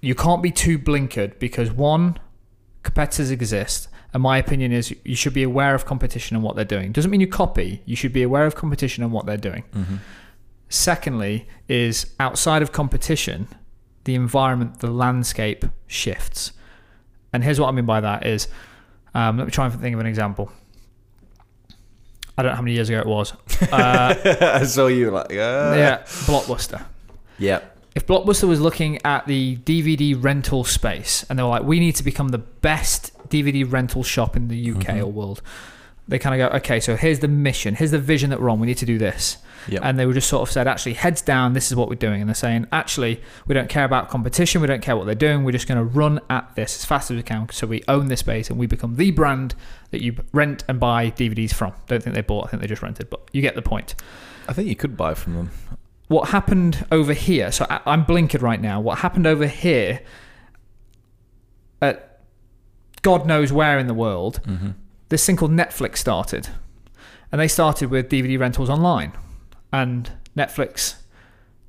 you 0.00 0.14
can't 0.14 0.42
be 0.42 0.50
too 0.50 0.78
blinkered 0.78 1.38
because 1.38 1.70
one 1.72 2.18
competitors 2.82 3.30
exist 3.30 3.88
and 4.12 4.22
my 4.22 4.38
opinion 4.38 4.70
is 4.72 4.94
you 5.04 5.16
should 5.16 5.34
be 5.34 5.42
aware 5.42 5.74
of 5.74 5.84
competition 5.84 6.36
and 6.36 6.44
what 6.44 6.54
they're 6.56 6.64
doing 6.64 6.92
doesn't 6.92 7.10
mean 7.10 7.20
you 7.20 7.26
copy 7.26 7.82
you 7.86 7.96
should 7.96 8.12
be 8.12 8.22
aware 8.22 8.46
of 8.46 8.54
competition 8.54 9.02
and 9.02 9.12
what 9.12 9.26
they're 9.26 9.36
doing 9.36 9.64
Mhm. 9.74 9.98
Secondly, 10.68 11.46
is 11.68 12.06
outside 12.18 12.62
of 12.62 12.72
competition, 12.72 13.48
the 14.04 14.14
environment, 14.14 14.80
the 14.80 14.90
landscape 14.90 15.64
shifts. 15.86 16.52
And 17.32 17.44
here's 17.44 17.60
what 17.60 17.68
I 17.68 17.72
mean 17.72 17.86
by 17.86 18.00
that 18.00 18.26
is, 18.26 18.48
um, 19.14 19.38
let 19.38 19.44
me 19.46 19.50
try 19.50 19.66
and 19.66 19.80
think 19.80 19.94
of 19.94 20.00
an 20.00 20.06
example. 20.06 20.50
I 22.36 22.42
don't 22.42 22.50
know 22.52 22.56
how 22.56 22.62
many 22.62 22.74
years 22.74 22.88
ago 22.88 22.98
it 22.98 23.06
was. 23.06 23.32
Uh, 23.70 24.14
I 24.60 24.64
saw 24.64 24.88
you 24.88 25.10
like 25.10 25.30
uh, 25.30 25.74
yeah, 25.76 26.02
Blockbuster. 26.26 26.84
yeah 27.38 27.60
If 27.94 28.06
Blockbuster 28.08 28.48
was 28.48 28.60
looking 28.60 28.98
at 29.04 29.26
the 29.28 29.56
DVD 29.58 30.20
rental 30.20 30.64
space 30.64 31.24
and 31.30 31.38
they 31.38 31.44
were 31.44 31.48
like, 31.50 31.62
we 31.62 31.78
need 31.78 31.94
to 31.96 32.02
become 32.02 32.28
the 32.28 32.38
best 32.38 33.12
DVD 33.28 33.70
rental 33.70 34.02
shop 34.02 34.36
in 34.36 34.48
the 34.48 34.72
UK 34.72 34.78
Mhm. 34.96 35.02
or 35.02 35.06
world, 35.12 35.42
they 36.08 36.18
kind 36.18 36.40
of 36.40 36.50
go, 36.50 36.56
okay, 36.56 36.80
so 36.80 36.96
here's 36.96 37.20
the 37.20 37.28
mission, 37.28 37.76
here's 37.76 37.92
the 37.92 38.00
vision 38.00 38.30
that 38.30 38.40
we're 38.40 38.50
on. 38.50 38.58
We 38.58 38.66
need 38.66 38.78
to 38.78 38.86
do 38.86 38.98
this. 38.98 39.36
Yeah 39.68 39.80
And 39.82 39.98
they 39.98 40.06
were 40.06 40.12
just 40.14 40.28
sort 40.28 40.42
of 40.48 40.52
said, 40.52 40.66
actually, 40.66 40.94
heads 40.94 41.22
down, 41.22 41.52
this 41.52 41.70
is 41.70 41.76
what 41.76 41.88
we're 41.88 41.94
doing. 41.94 42.20
And 42.20 42.28
they're 42.28 42.34
saying, 42.34 42.66
actually, 42.72 43.20
we 43.46 43.54
don't 43.54 43.68
care 43.68 43.84
about 43.84 44.08
competition, 44.08 44.60
we 44.60 44.66
don't 44.66 44.82
care 44.82 44.96
what 44.96 45.06
they're 45.06 45.14
doing, 45.14 45.44
we're 45.44 45.52
just 45.52 45.66
going 45.68 45.78
to 45.78 45.84
run 45.84 46.20
at 46.30 46.54
this 46.56 46.76
as 46.76 46.84
fast 46.84 47.10
as 47.10 47.16
we 47.16 47.22
can. 47.22 47.48
So 47.50 47.66
we 47.66 47.82
own 47.88 48.08
this 48.08 48.20
space 48.20 48.50
and 48.50 48.58
we 48.58 48.66
become 48.66 48.96
the 48.96 49.10
brand 49.10 49.54
that 49.90 50.02
you 50.02 50.16
rent 50.32 50.64
and 50.68 50.78
buy 50.80 51.10
DVDs 51.10 51.52
from. 51.52 51.72
Don't 51.86 52.02
think 52.02 52.14
they 52.14 52.22
bought, 52.22 52.46
I 52.46 52.48
think 52.50 52.60
they 52.62 52.68
just 52.68 52.82
rented, 52.82 53.10
but 53.10 53.28
you 53.32 53.40
get 53.42 53.54
the 53.54 53.62
point. 53.62 53.94
I 54.48 54.52
think 54.52 54.68
you 54.68 54.76
could 54.76 54.96
buy 54.96 55.14
from 55.14 55.34
them. 55.34 55.50
What 56.08 56.28
happened 56.28 56.86
over 56.92 57.12
here, 57.14 57.50
so 57.50 57.66
I- 57.70 57.80
I'm 57.86 58.04
blinkered 58.04 58.42
right 58.42 58.60
now, 58.60 58.80
what 58.80 58.98
happened 58.98 59.26
over 59.26 59.46
here 59.46 60.00
at 61.80 62.20
God 63.02 63.26
knows 63.26 63.52
where 63.52 63.78
in 63.78 63.86
the 63.86 63.94
world, 63.94 64.40
Mm-hmm. 64.46 64.70
this 65.08 65.24
thing 65.26 65.36
called 65.36 65.50
Netflix 65.52 65.98
started. 65.98 66.48
And 67.30 67.40
they 67.40 67.48
started 67.48 67.90
with 67.90 68.08
DVD 68.08 68.38
rentals 68.38 68.70
online. 68.70 69.12
And 69.74 70.10
Netflix 70.36 70.96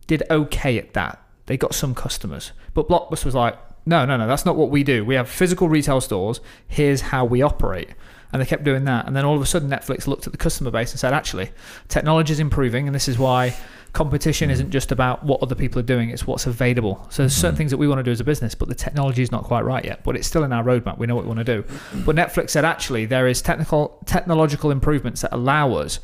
did 0.07 0.23
okay 0.29 0.77
at 0.77 0.93
that. 0.93 1.21
They 1.47 1.57
got 1.57 1.73
some 1.73 1.93
customers. 1.95 2.51
But 2.73 2.87
Blockbuster 2.89 3.25
was 3.25 3.35
like, 3.35 3.57
no, 3.85 4.05
no, 4.05 4.17
no, 4.17 4.27
that's 4.27 4.45
not 4.45 4.55
what 4.55 4.69
we 4.69 4.83
do. 4.83 5.05
We 5.05 5.15
have 5.15 5.29
physical 5.29 5.69
retail 5.69 6.01
stores. 6.01 6.39
Here's 6.67 7.01
how 7.01 7.25
we 7.25 7.41
operate. 7.41 7.89
And 8.33 8.41
they 8.41 8.45
kept 8.45 8.63
doing 8.63 8.85
that. 8.85 9.05
And 9.07 9.15
then 9.15 9.25
all 9.25 9.35
of 9.35 9.41
a 9.41 9.45
sudden, 9.45 9.69
Netflix 9.69 10.07
looked 10.07 10.25
at 10.27 10.33
the 10.33 10.37
customer 10.37 10.71
base 10.71 10.91
and 10.91 10.99
said, 10.99 11.13
actually, 11.13 11.51
technology 11.87 12.33
is 12.33 12.39
improving. 12.39 12.87
And 12.87 12.95
this 12.95 13.07
is 13.07 13.17
why 13.17 13.55
competition 13.93 14.49
isn't 14.49 14.71
just 14.71 14.91
about 14.91 15.23
what 15.23 15.41
other 15.41 15.55
people 15.55 15.79
are 15.79 15.83
doing; 15.83 16.09
it's 16.09 16.27
what's 16.27 16.45
available. 16.47 17.07
So 17.09 17.23
there's 17.23 17.33
certain 17.33 17.55
Mhm. 17.55 17.57
things 17.59 17.71
that 17.71 17.77
we 17.77 17.87
want 17.87 17.99
to 17.99 18.03
do 18.03 18.11
as 18.11 18.19
a 18.19 18.25
business, 18.25 18.53
but 18.53 18.67
the 18.67 18.75
technology 18.75 19.21
is 19.21 19.31
not 19.31 19.43
quite 19.45 19.63
right 19.63 19.85
yet. 19.85 20.01
But 20.03 20.17
it's 20.17 20.27
still 20.27 20.43
in 20.43 20.51
our 20.51 20.63
roadmap. 20.65 20.97
We 20.97 21.07
know 21.07 21.15
what 21.15 21.23
we 21.23 21.29
want 21.33 21.45
to 21.45 21.45
do. 21.45 21.63
But 22.05 22.17
Netflix 22.17 22.49
said 22.49 22.65
actually 22.65 23.05
there 23.05 23.25
is 23.25 23.41
technical 23.41 23.97
technological 24.05 24.69
improvements 24.69 25.21
that 25.21 25.33
allow 25.33 25.73
us 25.75 25.99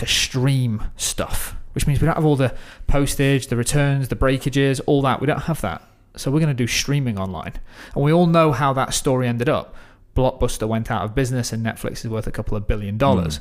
to 0.00 0.06
stream 0.06 0.82
stuff, 0.96 1.56
which 1.72 1.86
means 1.86 2.00
we 2.00 2.06
don't 2.06 2.16
have 2.16 2.24
all 2.24 2.36
the 2.36 2.54
postage, 2.86 3.46
the 3.46 3.56
returns, 3.56 4.08
the 4.08 4.16
breakages, 4.16 4.80
all 4.80 5.02
that. 5.02 5.20
We 5.20 5.26
don't 5.26 5.42
have 5.42 5.60
that. 5.60 5.82
So 6.16 6.30
we're 6.30 6.40
going 6.40 6.48
to 6.48 6.54
do 6.54 6.66
streaming 6.66 7.18
online. 7.18 7.54
And 7.94 8.02
we 8.02 8.12
all 8.12 8.26
know 8.26 8.52
how 8.52 8.72
that 8.72 8.92
story 8.92 9.28
ended 9.28 9.48
up. 9.48 9.74
Blockbuster 10.16 10.66
went 10.66 10.90
out 10.90 11.04
of 11.04 11.14
business 11.14 11.52
and 11.52 11.64
Netflix 11.64 12.04
is 12.04 12.08
worth 12.08 12.26
a 12.26 12.32
couple 12.32 12.56
of 12.56 12.66
billion 12.66 12.94
hmm. 12.94 12.98
dollars. 12.98 13.40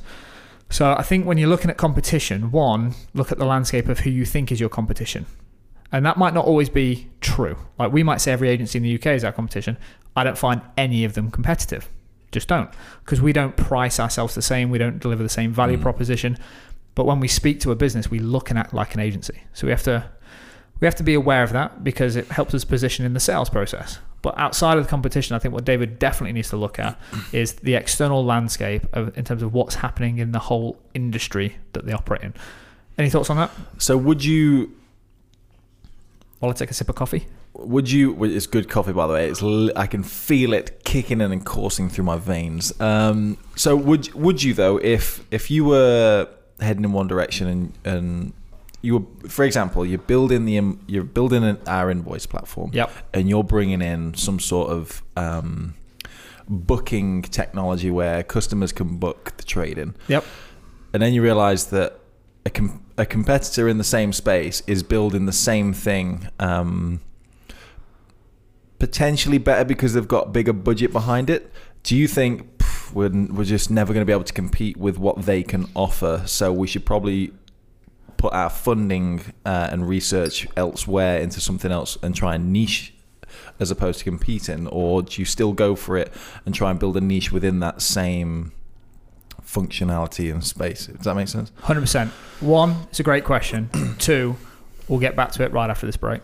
So 0.70 0.94
I 0.94 1.02
think 1.02 1.26
when 1.26 1.40
you're 1.40 1.50
looking 1.50 1.72
at 1.72 1.78
competition, 1.78 2.52
one, 2.52 2.94
look 3.16 3.32
at 3.32 3.40
the 3.40 3.46
landscape 3.46 3.88
of 3.88 4.00
who 4.00 4.12
you 4.12 4.24
think 4.24 4.52
is 4.52 4.60
your 4.60 4.70
competition. 4.70 5.26
And 5.92 6.06
that 6.06 6.18
might 6.18 6.36
not 6.36 6.46
always 6.46 6.70
be 6.70 7.08
true. 7.22 7.58
Like 7.80 7.92
we 7.92 8.04
might 8.04 8.22
say 8.22 8.32
every 8.32 8.50
agency 8.50 8.78
in 8.78 8.84
the 8.84 8.96
UK 8.96 9.08
is 9.08 9.24
our 9.24 9.32
competition. 9.32 9.78
I 10.16 10.24
don't 10.24 10.38
find 10.38 10.62
any 10.78 11.04
of 11.06 11.14
them 11.14 11.32
competitive. 11.32 11.90
Just 12.32 12.48
don't. 12.48 12.70
Because 13.04 13.22
we 13.22 13.34
don't 13.34 13.56
price 13.58 14.00
ourselves 14.00 14.36
the 14.36 14.42
same. 14.42 14.70
We 14.70 14.78
don't 14.78 15.00
deliver 15.00 15.24
the 15.24 15.30
same 15.30 15.52
value 15.52 15.78
Mm. 15.78 15.82
proposition. 15.82 16.38
But 16.96 17.06
when 17.06 17.20
we 17.20 17.28
speak 17.28 17.60
to 17.62 17.72
a 17.72 17.76
business, 17.76 18.12
we 18.12 18.20
look 18.20 18.50
and 18.50 18.60
act 18.60 18.74
like 18.74 18.94
an 18.94 19.00
agency. 19.00 19.44
So 19.54 19.66
we 19.68 19.72
have 19.72 19.84
to 19.84 20.06
we 20.82 20.86
have 20.86 20.96
to 20.96 21.04
be 21.04 21.14
aware 21.14 21.44
of 21.44 21.52
that 21.52 21.84
because 21.84 22.16
it 22.16 22.28
helps 22.30 22.54
us 22.54 22.64
position 22.64 23.06
in 23.06 23.14
the 23.14 23.20
sales 23.20 23.50
process. 23.50 24.00
But 24.22 24.38
outside 24.38 24.78
of 24.78 24.84
the 24.86 24.90
competition, 24.90 25.36
I 25.36 25.40
think 25.40 25.54
what 25.54 25.66
David 25.66 26.00
definitely 26.00 26.32
needs 26.34 26.50
to 26.52 26.58
look 26.58 26.80
at 26.80 26.98
is 27.34 27.54
the 27.56 27.76
external 27.76 28.24
landscape 28.24 28.86
of, 28.94 29.18
in 29.18 29.26
terms 29.26 29.44
of 29.44 29.54
what's 29.54 29.76
happening 29.76 30.20
in 30.20 30.32
the 30.32 30.40
whole 30.40 30.78
industry 30.94 31.58
that 31.74 31.86
they 31.86 31.92
operate 31.92 32.22
in. 32.24 32.34
Any 32.98 33.10
thoughts 33.10 33.30
on 33.30 33.36
that? 33.38 33.52
So 33.78 33.98
would 33.98 34.24
you 34.24 34.72
While 36.40 36.52
I 36.52 36.54
take 36.54 36.72
a 36.72 36.74
sip 36.74 36.88
of 36.90 36.96
coffee. 36.96 37.28
Would 37.54 37.92
you 37.92 38.24
it's 38.24 38.48
good 38.48 38.70
coffee 38.70 38.94
by 38.94 39.06
the 39.08 39.14
way 39.14 39.28
it's 39.28 39.42
i 39.76 39.86
can 39.86 40.04
feel 40.04 40.54
it 40.54 40.84
kicking 40.86 41.20
in 41.20 41.32
and 41.32 41.46
coursing 41.46 41.90
through 41.90 42.06
my 42.06 42.16
veins 42.18 42.80
um, 42.80 43.38
so 43.56 43.76
would 43.76 44.14
would 44.14 44.42
you 44.42 44.54
though 44.54 44.78
if 44.78 45.26
if 45.32 45.50
you 45.52 45.66
were 45.66 46.28
heading 46.62 46.84
in 46.84 46.92
one 46.94 47.08
direction 47.08 47.48
and 47.48 47.74
and 47.84 48.34
you 48.82 48.98
were 49.00 49.30
for 49.30 49.44
example 49.44 49.86
you're 49.86 49.98
building 49.98 50.46
the 50.46 50.78
you're 50.88 51.04
building 51.04 51.44
an, 51.44 51.58
our 51.68 51.90
invoice 51.92 52.26
platform 52.26 52.70
Yep. 52.74 52.92
and 53.14 53.28
you're 53.28 53.44
bringing 53.44 53.82
in 53.82 54.14
some 54.14 54.40
sort 54.40 54.70
of 54.70 55.04
um, 55.18 55.74
booking 56.48 57.22
technology 57.24 57.92
where 57.92 58.24
customers 58.24 58.72
can 58.72 58.98
book 58.98 59.34
the 59.38 59.44
trading 59.44 59.96
Yep. 60.08 60.24
and 60.94 61.02
then 61.02 61.14
you 61.14 61.22
realize 61.22 61.68
that 61.68 62.00
a, 62.46 62.50
com- 62.50 62.84
a 62.98 63.06
competitor 63.06 63.68
in 63.68 63.78
the 63.78 63.84
same 63.84 64.14
space 64.14 64.62
is 64.66 64.82
building 64.82 65.26
the 65.26 65.34
same 65.34 65.74
thing 65.74 66.28
um, 66.40 67.02
potentially 68.80 69.38
better 69.38 69.66
because 69.66 69.94
they've 69.94 70.08
got 70.08 70.34
bigger 70.34 70.54
budget 70.54 70.92
behind 70.92 71.30
it 71.30 71.52
do 71.84 71.96
you 71.96 72.08
think 72.08 72.58
"Pff, 72.58 72.94
we're, 72.94 73.10
we're 73.10 73.44
just 73.44 73.70
never 73.70 73.94
going 73.94 74.02
to 74.02 74.06
be 74.06 74.14
able 74.14 74.24
to 74.24 74.34
compete 74.34 74.78
with 74.78 74.98
what 74.98 75.26
they 75.26 75.44
can 75.44 75.68
offer 75.76 76.24
so 76.26 76.52
we 76.52 76.68
should 76.68 76.86
probably 76.86 77.32
put 78.18 78.34
our 78.34 78.50
funding 78.50 79.22
uh, 79.46 79.70
and 79.72 79.88
research 79.88 80.48
elsewhere 80.58 81.20
into 81.20 81.40
something 81.40 81.72
else 81.72 81.98
and 82.04 82.16
try 82.16 82.36
and 82.36 82.52
niche 82.52 82.94
as 83.60 83.72
opposed 83.72 84.00
to 84.00 84.06
competing 84.06 84.68
or 84.68 85.02
do 85.02 85.22
you 85.22 85.26
still 85.26 85.54
go 85.54 85.76
for 85.76 85.98
it 85.98 86.12
and 86.46 86.54
try 86.56 86.70
and 86.70 86.80
build 86.80 86.98
a 86.98 87.02
niche 87.02 87.32
within 87.32 87.60
that 87.60 87.82
same 87.82 88.52
functionality 89.46 90.32
and 90.32 90.44
space 90.44 90.88
does 90.88 91.06
that 91.06 91.16
make 91.16 91.28
sense 91.28 91.52
100%. 91.64 92.10
One, 92.42 92.76
it's 92.90 93.00
a 93.00 93.04
great 93.04 93.26
question. 93.26 93.70
Two, 94.00 94.38
we'll 94.88 95.00
get 95.00 95.16
back 95.16 95.32
to 95.34 95.44
it 95.44 95.52
right 95.52 95.70
after 95.70 95.86
this 95.86 95.98
break. 95.98 96.22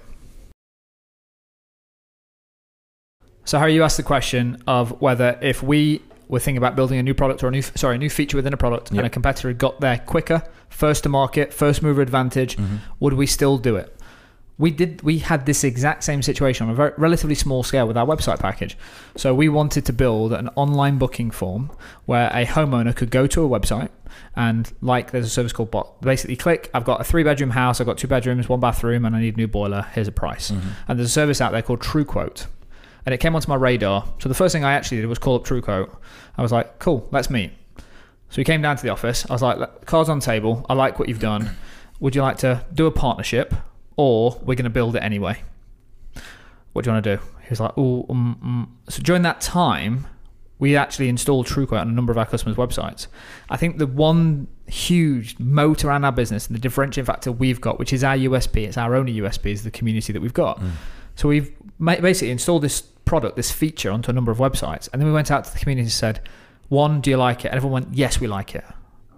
So, 3.45 3.59
Harry, 3.59 3.73
you 3.73 3.83
asked 3.83 3.97
the 3.97 4.03
question 4.03 4.61
of 4.67 4.99
whether 5.01 5.37
if 5.41 5.63
we 5.63 6.01
were 6.27 6.39
thinking 6.39 6.57
about 6.57 6.75
building 6.75 6.97
a 6.97 7.03
new 7.03 7.13
product 7.13 7.43
or 7.43 7.47
a 7.47 7.51
new, 7.51 7.61
sorry, 7.61 7.95
a 7.95 7.99
new 7.99 8.09
feature 8.09 8.35
within 8.35 8.53
a 8.53 8.57
product 8.57 8.89
and 8.89 8.99
a 8.99 9.09
competitor 9.09 9.53
got 9.53 9.79
there 9.79 9.99
quicker, 9.99 10.43
first 10.69 11.03
to 11.03 11.09
market, 11.09 11.53
first 11.53 11.83
mover 11.83 12.01
advantage, 12.01 12.57
mm-hmm. 12.57 12.77
would 12.99 13.13
we 13.13 13.27
still 13.27 13.57
do 13.57 13.75
it? 13.75 13.95
We 14.57 14.71
did. 14.71 15.01
We 15.01 15.19
had 15.19 15.45
this 15.45 15.65
exact 15.65 16.05
same 16.05 16.21
situation 16.21 16.65
on 16.65 16.71
a 16.71 16.75
very, 16.75 16.93
relatively 16.97 17.35
small 17.35 17.61
scale 17.61 17.87
with 17.87 17.97
our 17.97 18.05
website 18.05 18.39
package. 18.39 18.77
So 19.17 19.35
we 19.35 19.49
wanted 19.49 19.85
to 19.85 19.93
build 19.93 20.31
an 20.31 20.47
online 20.55 20.97
booking 20.97 21.29
form 21.29 21.71
where 22.05 22.29
a 22.29 22.45
homeowner 22.45 22.95
could 22.95 23.11
go 23.11 23.27
to 23.27 23.43
a 23.43 23.49
website 23.49 23.89
and, 24.33 24.71
like, 24.81 25.11
there's 25.11 25.25
a 25.25 25.29
service 25.29 25.51
called 25.51 25.71
Bot. 25.71 26.01
Basically, 26.01 26.37
click. 26.37 26.71
I've 26.73 26.85
got 26.85 27.01
a 27.01 27.03
three-bedroom 27.03 27.49
house. 27.49 27.81
I've 27.81 27.87
got 27.87 27.97
two 27.97 28.07
bedrooms, 28.07 28.47
one 28.47 28.61
bathroom, 28.61 29.03
and 29.03 29.13
I 29.13 29.19
need 29.19 29.33
a 29.33 29.37
new 29.37 29.47
boiler. 29.47 29.87
Here's 29.93 30.07
a 30.07 30.13
price. 30.13 30.51
Mm-hmm. 30.51 30.69
And 30.87 30.99
there's 30.99 31.09
a 31.09 31.11
service 31.11 31.41
out 31.41 31.51
there 31.51 31.61
called 31.61 31.81
TrueQuote, 31.81 32.47
and 33.05 33.13
it 33.13 33.19
came 33.19 33.35
onto 33.35 33.47
my 33.47 33.55
radar. 33.55 34.07
So 34.19 34.29
the 34.29 34.35
first 34.35 34.53
thing 34.53 34.63
I 34.63 34.73
actually 34.73 34.97
did 34.97 35.07
was 35.07 35.19
call 35.19 35.35
up 35.35 35.43
TrueQuote. 35.43 35.95
I 36.37 36.41
was 36.41 36.51
like, 36.51 36.79
"Cool, 36.79 37.07
let's 37.11 37.29
meet." 37.29 37.51
So 38.29 38.37
we 38.37 38.43
came 38.43 38.61
down 38.61 38.75
to 38.77 38.83
the 38.83 38.89
office. 38.89 39.25
I 39.29 39.33
was 39.33 39.41
like, 39.41 39.57
"Look, 39.57 39.85
"Cards 39.85 40.09
on 40.09 40.19
the 40.19 40.25
table. 40.25 40.65
I 40.69 40.73
like 40.73 40.99
what 40.99 41.07
you've 41.07 41.19
done. 41.19 41.51
Would 41.99 42.15
you 42.15 42.21
like 42.21 42.37
to 42.37 42.65
do 42.73 42.87
a 42.87 42.91
partnership, 42.91 43.53
or 43.95 44.39
we're 44.43 44.55
going 44.55 44.65
to 44.65 44.69
build 44.69 44.95
it 44.95 45.03
anyway?" 45.03 45.43
What 46.73 46.83
do 46.83 46.89
you 46.89 46.93
want 46.93 47.03
to 47.05 47.17
do? 47.17 47.23
He 47.41 47.49
was 47.49 47.59
like, 47.59 47.73
"Oh." 47.77 48.05
So 48.89 49.01
during 49.01 49.21
that 49.21 49.39
time, 49.39 50.07
we 50.57 50.75
actually 50.75 51.09
installed 51.09 51.47
TrueQuote 51.47 51.79
on 51.79 51.89
a 51.89 51.91
number 51.91 52.11
of 52.11 52.17
our 52.17 52.25
customers' 52.25 52.57
websites. 52.57 53.07
I 53.49 53.57
think 53.57 53.77
the 53.77 53.87
one 53.87 54.47
huge 54.67 55.37
moat 55.37 55.85
around 55.85 56.05
our 56.05 56.11
business 56.11 56.47
and 56.47 56.55
the 56.55 56.59
differentiating 56.59 57.05
factor 57.05 57.31
we've 57.31 57.61
got, 57.61 57.77
which 57.77 57.93
is 57.93 58.03
our 58.03 58.17
USP, 58.17 58.65
it's 58.65 58.77
our 58.77 58.95
only 58.95 59.13
USP, 59.21 59.51
is 59.51 59.63
the 59.63 59.71
community 59.71 60.11
that 60.11 60.21
we've 60.21 60.33
got. 60.33 60.59
Mm. 60.59 60.71
So 61.15 61.29
we've 61.29 61.53
basically 61.79 62.31
installed 62.31 62.63
this 62.63 62.83
product, 63.05 63.35
this 63.35 63.51
feature 63.51 63.91
onto 63.91 64.09
a 64.11 64.13
number 64.13 64.31
of 64.31 64.37
websites, 64.39 64.89
and 64.91 65.01
then 65.01 65.07
we 65.07 65.13
went 65.13 65.31
out 65.31 65.45
to 65.45 65.53
the 65.53 65.59
community 65.59 65.83
and 65.83 65.91
said, 65.91 66.19
"One, 66.69 67.01
do 67.01 67.09
you 67.09 67.17
like 67.17 67.45
it?" 67.45 67.49
And 67.49 67.55
everyone 67.57 67.83
went, 67.83 67.95
"Yes, 67.95 68.19
we 68.19 68.27
like 68.27 68.55
it." 68.55 68.65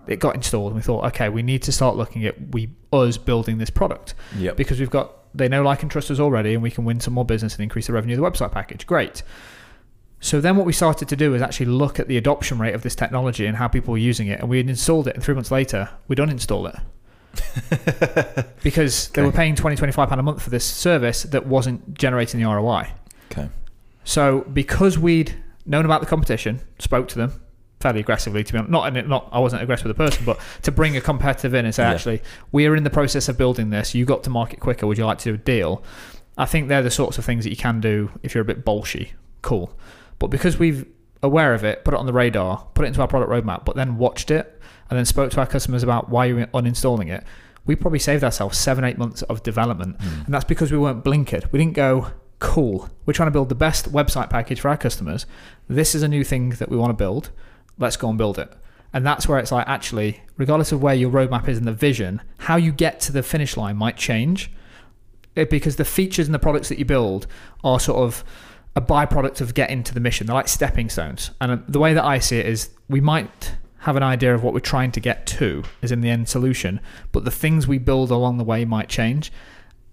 It 0.07 0.19
got 0.19 0.35
installed, 0.35 0.67
and 0.67 0.75
we 0.75 0.81
thought, 0.81 1.05
"Okay, 1.07 1.29
we 1.29 1.41
need 1.43 1.61
to 1.63 1.71
start 1.71 1.95
looking 1.95 2.25
at 2.25 2.35
we 2.51 2.69
us 2.93 3.17
building 3.17 3.57
this 3.57 3.69
product 3.69 4.13
Yep. 4.37 4.55
because 4.57 4.79
we've 4.79 4.89
got 4.89 5.13
they 5.35 5.49
know, 5.49 5.61
like, 5.61 5.81
and 5.83 5.91
trust 5.91 6.09
us 6.09 6.19
already, 6.19 6.53
and 6.53 6.63
we 6.63 6.71
can 6.71 6.83
win 6.85 6.99
some 6.99 7.13
more 7.13 7.25
business 7.25 7.53
and 7.55 7.61
increase 7.63 7.87
the 7.87 7.93
revenue 7.93 8.15
of 8.15 8.21
the 8.21 8.29
website 8.45 8.51
package. 8.51 8.85
Great." 8.87 9.23
So 10.19 10.41
then 10.41 10.55
what 10.55 10.65
we 10.65 10.73
started 10.73 11.07
to 11.09 11.15
do 11.15 11.35
is 11.35 11.41
actually 11.43 11.67
look 11.67 11.99
at 11.99 12.07
the 12.07 12.17
adoption 12.17 12.57
rate 12.57 12.73
of 12.73 12.81
this 12.81 12.95
technology 12.95 13.45
and 13.45 13.55
how 13.57 13.67
people 13.67 13.91
were 13.91 13.99
using 13.99 14.27
it, 14.27 14.39
and 14.39 14.49
we 14.49 14.57
had 14.57 14.67
installed 14.67 15.07
it, 15.07 15.13
and 15.13 15.23
three 15.23 15.35
months 15.35 15.51
later, 15.51 15.89
we'd 16.07 16.17
uninstall 16.17 16.73
it 16.73 18.47
because 18.63 19.09
they 19.09 19.21
were 19.21 19.31
paying 19.31 19.53
20 19.55 19.75
25 19.75 20.09
pound 20.09 20.19
a 20.19 20.23
month 20.23 20.41
for 20.41 20.49
this 20.49 20.65
service 20.65 21.21
that 21.23 21.45
wasn't 21.45 21.93
generating 21.93 22.39
the 22.41 22.47
ROI. 22.49 22.87
Okay. 23.31 23.49
So 24.07 24.41
because 24.53 24.97
we'd 24.97 25.35
known 25.65 25.83
about 25.83 25.99
the 25.99 26.07
competition, 26.07 26.61
spoke 26.79 27.09
to 27.09 27.17
them 27.17 27.41
fairly 27.81 27.99
aggressively 27.99 28.41
to 28.43 28.53
be 28.53 28.57
honest. 28.57 28.71
Not, 28.71 29.07
not 29.07 29.29
I 29.33 29.39
wasn't 29.39 29.61
aggressive 29.61 29.85
with 29.87 29.97
the 29.97 30.03
person, 30.03 30.25
but 30.25 30.39
to 30.63 30.71
bring 30.71 30.95
a 30.95 31.01
competitive 31.01 31.53
in 31.53 31.65
and 31.65 31.75
say, 31.75 31.83
Yeah. 31.83 31.91
actually, 31.91 32.21
we 32.53 32.65
are 32.67 32.75
in 32.75 32.83
the 32.85 32.89
process 32.89 33.27
of 33.27 33.37
building 33.37 33.69
this. 33.69 33.93
You 33.93 34.05
got 34.05 34.23
to 34.23 34.29
market 34.29 34.61
quicker. 34.61 34.87
Would 34.87 34.97
you 34.97 35.05
like 35.05 35.17
to 35.19 35.31
do 35.31 35.33
a 35.35 35.37
deal? 35.37 35.83
I 36.37 36.45
think 36.45 36.69
they're 36.69 36.81
the 36.81 36.89
sorts 36.89 37.17
of 37.17 37.25
things 37.25 37.43
that 37.43 37.49
you 37.49 37.57
can 37.57 37.81
do 37.81 38.11
if 38.23 38.33
you're 38.33 38.43
a 38.43 38.45
bit 38.45 38.63
bolshy. 38.63 39.09
Cool. 39.41 39.77
But 40.19 40.27
because 40.27 40.57
we've 40.57 40.85
aware 41.21 41.53
of 41.53 41.65
it, 41.65 41.83
put 41.83 41.93
it 41.93 41.99
on 41.99 42.05
the 42.05 42.13
radar, 42.13 42.65
put 42.75 42.85
it 42.85 42.87
into 42.87 43.01
our 43.01 43.07
product 43.07 43.29
roadmap, 43.29 43.65
but 43.65 43.75
then 43.75 43.97
watched 43.97 44.31
it 44.31 44.59
and 44.89 44.97
then 44.97 45.05
spoke 45.05 45.31
to 45.31 45.39
our 45.39 45.47
customers 45.47 45.83
about 45.83 46.09
why 46.09 46.25
you're 46.25 46.47
uninstalling 46.47 47.09
it, 47.11 47.23
we 47.65 47.75
probably 47.75 47.99
saved 47.99 48.23
ourselves 48.23 48.57
seven, 48.57 48.85
eight 48.85 48.97
months 48.97 49.21
of 49.23 49.43
development. 49.43 50.01
Hmm. 50.01 50.21
And 50.25 50.33
that's 50.33 50.45
because 50.45 50.71
we 50.71 50.77
weren't 50.77 51.03
blinkered. 51.03 51.51
We 51.51 51.59
didn't 51.59 51.73
go, 51.75 52.11
cool, 52.39 52.89
we're 53.05 53.13
trying 53.13 53.27
to 53.27 53.31
build 53.31 53.49
the 53.49 53.55
best 53.55 53.91
website 53.91 54.29
package 54.29 54.59
for 54.59 54.69
our 54.69 54.77
customers. 54.77 55.25
This 55.67 55.95
is 55.95 56.03
a 56.03 56.07
new 56.07 56.23
thing 56.23 56.49
that 56.51 56.69
we 56.69 56.77
want 56.77 56.91
to 56.91 56.93
build. 56.93 57.31
Let's 57.77 57.97
go 57.97 58.09
and 58.09 58.17
build 58.17 58.37
it. 58.39 58.51
And 58.93 59.05
that's 59.05 59.27
where 59.27 59.39
it's 59.39 59.51
like, 59.51 59.67
actually, 59.67 60.21
regardless 60.37 60.71
of 60.71 60.81
where 60.81 60.95
your 60.95 61.11
roadmap 61.11 61.47
is 61.47 61.57
and 61.57 61.67
the 61.67 61.73
vision, 61.73 62.21
how 62.39 62.55
you 62.55 62.71
get 62.71 62.99
to 63.01 63.11
the 63.11 63.23
finish 63.23 63.57
line 63.57 63.75
might 63.75 63.97
change 63.97 64.51
it, 65.35 65.49
because 65.49 65.75
the 65.75 65.85
features 65.85 66.27
and 66.27 66.33
the 66.33 66.39
products 66.39 66.69
that 66.69 66.79
you 66.79 66.85
build 66.85 67.27
are 67.63 67.79
sort 67.79 67.99
of 67.99 68.23
a 68.75 68.81
byproduct 68.81 69.41
of 69.41 69.53
getting 69.53 69.83
to 69.83 69.93
the 69.93 69.99
mission. 69.99 70.27
They're 70.27 70.35
like 70.35 70.47
stepping 70.47 70.89
stones. 70.89 71.31
And 71.41 71.51
uh, 71.51 71.57
the 71.67 71.79
way 71.79 71.93
that 71.93 72.05
I 72.05 72.19
see 72.19 72.37
it 72.37 72.45
is 72.45 72.69
we 72.87 73.01
might 73.01 73.55
have 73.79 73.95
an 73.95 74.03
idea 74.03 74.33
of 74.33 74.43
what 74.43 74.53
we're 74.53 74.59
trying 74.59 74.91
to 74.91 74.99
get 74.99 75.25
to 75.27 75.63
is 75.81 75.91
in 75.91 76.01
the 76.01 76.09
end 76.09 76.29
solution, 76.29 76.79
but 77.11 77.25
the 77.25 77.31
things 77.31 77.67
we 77.67 77.77
build 77.77 78.11
along 78.11 78.37
the 78.37 78.43
way 78.43 78.65
might 78.65 78.89
change. 78.89 79.31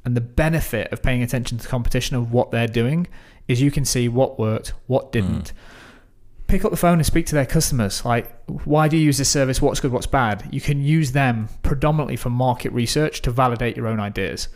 And 0.05 0.17
the 0.17 0.21
benefit 0.21 0.93
of 0.93 1.03
paying 1.03 1.23
attention 1.23 1.59
to 1.59 1.69
competition 1.69 2.17
of 2.17 2.33
what 2.33 2.51
they're 2.51 2.69
doing 2.69 3.07
is 3.49 3.61
you 3.61 3.71
can 3.71 3.85
see 3.85 4.09
what 4.09 4.39
worked, 4.39 4.75
what 4.87 5.07
hmm. 5.07 5.11
didn't. 5.11 5.53
Pick 6.47 6.65
up 6.65 6.71
the 6.71 6.77
phone 6.77 6.99
and 6.99 7.07
speak 7.07 7.27
to 7.27 7.35
their 7.35 7.47
customers. 7.47 8.05
Like, 8.05 8.31
why 8.47 8.87
do 8.87 8.97
you 8.99 9.05
use 9.05 9.17
this 9.17 9.31
service? 9.31 9.63
What's 9.63 9.81
good? 9.81 9.93
What's 9.93 10.07
bad? 10.07 10.47
You 10.51 10.61
can 10.61 10.83
use 10.83 11.13
them 11.13 11.49
predominantly 11.63 12.17
for 12.17 12.29
market 12.29 12.71
research 12.73 13.23
to 13.23 13.31
validate 13.31 13.77
your 13.77 13.87
own 13.87 13.99
ideas. 13.99 14.49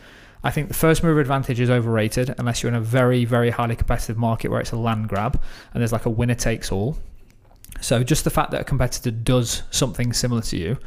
I 0.44 0.50
think 0.50 0.68
the 0.68 0.74
first 0.74 1.02
mover 1.02 1.20
advantage 1.20 1.58
is 1.58 1.70
overrated 1.70 2.34
unless 2.38 2.62
you're 2.62 2.70
in 2.70 2.76
a 2.76 2.80
very, 2.80 3.24
very 3.24 3.50
highly 3.50 3.74
competitive 3.74 4.16
market 4.16 4.50
where 4.50 4.60
it's 4.60 4.70
a 4.70 4.76
land 4.76 5.08
grab 5.08 5.40
and 5.72 5.80
there's 5.80 5.92
like 5.92 6.06
a 6.06 6.10
winner 6.10 6.34
takes 6.34 6.70
all. 6.70 6.96
So 7.80 8.04
just 8.04 8.24
the 8.24 8.30
fact 8.30 8.50
that 8.52 8.60
a 8.60 8.64
competitor 8.64 9.10
does 9.10 9.62
something 9.70 10.12
similar 10.12 10.42
to 10.42 10.56
you 10.56 10.78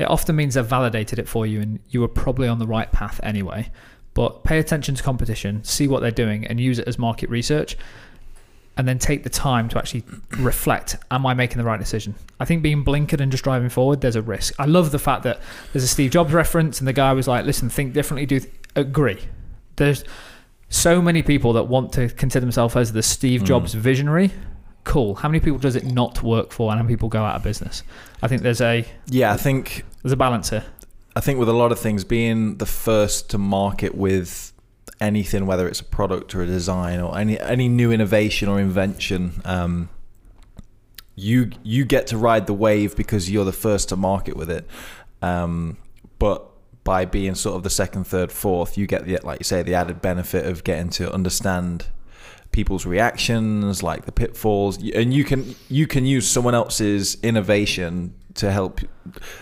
it 0.00 0.08
often 0.08 0.34
means 0.36 0.54
they've 0.54 0.64
validated 0.64 1.18
it 1.18 1.28
for 1.28 1.46
you 1.46 1.60
and 1.60 1.78
you 1.90 2.00
were 2.00 2.08
probably 2.08 2.48
on 2.48 2.58
the 2.58 2.66
right 2.66 2.90
path 2.90 3.20
anyway. 3.22 3.70
But 4.14 4.42
pay 4.42 4.58
attention 4.58 4.94
to 4.96 5.02
competition, 5.02 5.62
see 5.62 5.86
what 5.86 6.00
they're 6.00 6.10
doing, 6.10 6.46
and 6.46 6.58
use 6.58 6.78
it 6.78 6.88
as 6.88 6.98
market 6.98 7.30
research. 7.30 7.76
And 8.76 8.88
then 8.88 8.98
take 8.98 9.24
the 9.24 9.30
time 9.30 9.68
to 9.68 9.78
actually 9.78 10.04
reflect 10.38 10.96
Am 11.10 11.26
I 11.26 11.34
making 11.34 11.58
the 11.58 11.64
right 11.64 11.78
decision? 11.78 12.14
I 12.38 12.44
think 12.46 12.62
being 12.62 12.82
blinkered 12.82 13.20
and 13.20 13.30
just 13.30 13.44
driving 13.44 13.68
forward, 13.68 14.00
there's 14.00 14.16
a 14.16 14.22
risk. 14.22 14.54
I 14.58 14.64
love 14.64 14.90
the 14.90 14.98
fact 14.98 15.22
that 15.24 15.40
there's 15.72 15.84
a 15.84 15.88
Steve 15.88 16.10
Jobs 16.12 16.32
reference, 16.32 16.78
and 16.78 16.88
the 16.88 16.92
guy 16.94 17.12
was 17.12 17.28
like, 17.28 17.44
listen, 17.44 17.68
think 17.68 17.92
differently, 17.92 18.24
do 18.26 18.40
th- 18.40 18.52
agree. 18.76 19.18
There's 19.76 20.02
so 20.70 21.02
many 21.02 21.22
people 21.22 21.52
that 21.54 21.64
want 21.64 21.92
to 21.94 22.08
consider 22.08 22.40
themselves 22.40 22.74
as 22.74 22.92
the 22.92 23.02
Steve 23.02 23.42
Mm. 23.42 23.46
Jobs 23.46 23.74
visionary. 23.74 24.30
Cool. 24.84 25.16
How 25.16 25.28
many 25.28 25.40
people 25.40 25.58
does 25.58 25.76
it 25.76 25.84
not 25.84 26.22
work 26.22 26.50
for, 26.52 26.70
and 26.70 26.78
how 26.78 26.82
many 26.82 26.94
people 26.96 27.10
go 27.10 27.22
out 27.22 27.36
of 27.36 27.42
business? 27.42 27.82
I 28.22 28.28
think 28.28 28.40
there's 28.42 28.62
a 28.62 28.86
Yeah, 29.08 29.32
I 29.32 29.36
think 29.36 29.84
there's 30.02 30.12
a 30.12 30.16
balance 30.16 30.50
here. 30.50 30.64
I 31.14 31.20
think 31.20 31.38
with 31.38 31.48
a 31.48 31.52
lot 31.52 31.72
of 31.72 31.78
things, 31.78 32.04
being 32.04 32.58
the 32.58 32.66
first 32.66 33.30
to 33.30 33.38
market 33.38 33.94
with 33.94 34.52
anything, 35.00 35.46
whether 35.46 35.66
it's 35.66 35.80
a 35.80 35.84
product 35.84 36.34
or 36.34 36.42
a 36.42 36.46
design 36.46 37.00
or 37.00 37.18
any 37.18 37.38
any 37.40 37.68
new 37.68 37.90
innovation 37.90 38.48
or 38.48 38.60
invention, 38.60 39.40
um, 39.44 39.88
you 41.16 41.50
you 41.62 41.84
get 41.84 42.06
to 42.08 42.16
ride 42.16 42.46
the 42.46 42.54
wave 42.54 42.96
because 42.96 43.30
you're 43.30 43.44
the 43.44 43.52
first 43.52 43.88
to 43.88 43.96
market 43.96 44.36
with 44.36 44.50
it. 44.50 44.68
Um, 45.20 45.76
but 46.18 46.46
by 46.84 47.04
being 47.04 47.34
sort 47.34 47.56
of 47.56 47.62
the 47.62 47.70
second, 47.70 48.04
third, 48.04 48.30
fourth, 48.30 48.78
you 48.78 48.86
get 48.86 49.04
the 49.04 49.18
like 49.24 49.40
you 49.40 49.44
say 49.44 49.62
the 49.62 49.74
added 49.74 50.00
benefit 50.00 50.46
of 50.46 50.64
getting 50.64 50.90
to 50.90 51.12
understand 51.12 51.86
people's 52.52 52.86
reactions, 52.86 53.82
like 53.82 54.06
the 54.06 54.12
pitfalls, 54.12 54.78
and 54.94 55.12
you 55.12 55.24
can 55.24 55.54
you 55.68 55.86
can 55.86 56.06
use 56.06 56.28
someone 56.28 56.54
else's 56.54 57.16
innovation 57.22 58.14
to 58.40 58.50
help. 58.52 58.80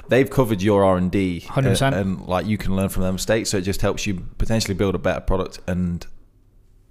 They've 0.09 0.29
covered 0.31 0.63
your 0.63 0.85
R 0.85 0.97
and 0.97 1.11
D, 1.11 1.41
100%. 1.47 1.93
and 1.99 2.21
like 2.27 2.47
you 2.47 2.57
can 2.59 2.77
learn 2.77 2.89
from 2.89 3.03
their 3.03 3.13
mistakes. 3.13 3.51
So 3.51 3.59
it 3.59 3.63
just 3.63 3.81
helps 3.83 4.07
you 4.07 4.15
potentially 4.39 4.75
build 4.75 4.95
a 4.95 4.99
better 4.99 5.21
product 5.21 5.59
and 5.67 6.07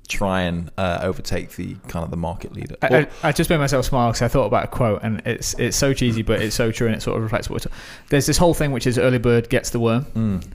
try 0.08 0.44
and 0.44 0.72
uh, 0.78 1.00
overtake 1.02 1.58
the 1.58 1.76
kind 1.90 2.04
of 2.06 2.12
the 2.12 2.18
market 2.18 2.54
leader. 2.54 2.76
I, 2.82 2.88
I, 3.00 3.08
I 3.24 3.32
just 3.34 3.50
made 3.50 3.58
myself 3.58 3.86
smile 3.86 4.10
because 4.10 4.22
I 4.22 4.28
thought 4.30 4.46
about 4.46 4.64
a 4.66 4.68
quote, 4.68 5.02
and 5.04 5.22
it's 5.26 5.54
it's 5.60 5.76
so 5.78 5.94
cheesy, 5.94 6.22
but 6.22 6.42
it's 6.42 6.56
so 6.56 6.72
true, 6.72 6.88
and 6.88 6.96
it 6.96 7.02
sort 7.02 7.18
of 7.18 7.24
reflects 7.24 7.50
what 7.50 7.66
There's 8.10 8.26
this 8.26 8.38
whole 8.38 8.54
thing 8.54 8.72
which 8.72 8.88
is 8.88 8.98
early 8.98 9.18
bird 9.20 9.50
gets 9.50 9.70
the 9.72 9.80
worm, 9.80 10.06
Mm. 10.16 10.48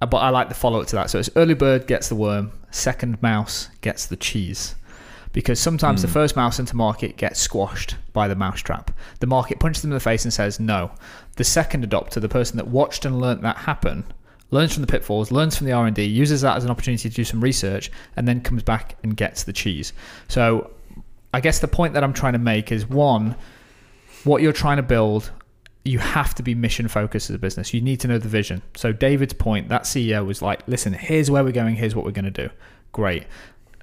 uh, 0.00 0.06
but 0.06 0.18
I 0.18 0.30
like 0.30 0.48
the 0.48 0.54
follow 0.54 0.80
up 0.80 0.86
to 0.88 0.96
that. 0.96 1.10
So 1.10 1.18
it's 1.18 1.30
early 1.36 1.54
bird 1.54 1.86
gets 1.86 2.08
the 2.08 2.14
worm, 2.14 2.52
second 2.70 3.20
mouse 3.22 3.68
gets 3.82 4.06
the 4.06 4.16
cheese. 4.16 4.74
Because 5.36 5.60
sometimes 5.60 6.00
the 6.00 6.08
Mm. 6.08 6.12
first 6.12 6.34
mouse 6.34 6.58
into 6.58 6.74
market 6.74 7.18
gets 7.18 7.38
squashed 7.38 7.96
by 8.14 8.26
the 8.26 8.34
mousetrap. 8.34 8.90
The 9.20 9.26
market 9.26 9.60
punches 9.60 9.82
them 9.82 9.90
in 9.90 9.94
the 9.94 10.00
face 10.00 10.24
and 10.24 10.32
says 10.32 10.58
no. 10.58 10.92
The 11.36 11.44
second 11.44 11.86
adopter, 11.86 12.22
the 12.22 12.28
person 12.28 12.56
that 12.56 12.68
watched 12.68 13.04
and 13.04 13.20
learnt 13.20 13.42
that 13.42 13.58
happen, 13.58 14.04
learns 14.50 14.72
from 14.72 14.80
the 14.80 14.86
pitfalls, 14.86 15.30
learns 15.30 15.54
from 15.54 15.66
the 15.66 15.74
R&D, 15.74 16.02
uses 16.04 16.40
that 16.40 16.56
as 16.56 16.64
an 16.64 16.70
opportunity 16.70 17.10
to 17.10 17.14
do 17.14 17.22
some 17.22 17.42
research, 17.42 17.90
and 18.16 18.26
then 18.26 18.40
comes 18.40 18.62
back 18.62 18.96
and 19.02 19.14
gets 19.14 19.42
the 19.44 19.52
cheese. 19.52 19.92
So 20.28 20.70
I 21.34 21.40
guess 21.40 21.58
the 21.58 21.68
point 21.68 21.92
that 21.92 22.02
I'm 22.02 22.14
trying 22.14 22.32
to 22.32 22.38
make 22.38 22.72
is 22.72 22.88
one, 22.88 23.36
what 24.24 24.40
you're 24.40 24.54
trying 24.54 24.78
to 24.78 24.82
build, 24.82 25.30
you 25.84 25.98
have 25.98 26.34
to 26.36 26.42
be 26.42 26.54
mission 26.54 26.88
focused 26.88 27.28
as 27.28 27.36
a 27.36 27.38
business. 27.38 27.74
You 27.74 27.82
need 27.82 28.00
to 28.00 28.08
know 28.08 28.16
the 28.16 28.28
vision. 28.28 28.62
So 28.74 28.90
David's 28.90 29.34
point, 29.34 29.68
that 29.68 29.82
CEO 29.82 30.24
was 30.24 30.40
like, 30.40 30.66
listen, 30.66 30.94
here's 30.94 31.30
where 31.30 31.44
we're 31.44 31.52
going, 31.52 31.76
here's 31.76 31.94
what 31.94 32.06
we're 32.06 32.10
going 32.12 32.24
to 32.24 32.30
do. 32.30 32.48
Great. 32.92 33.24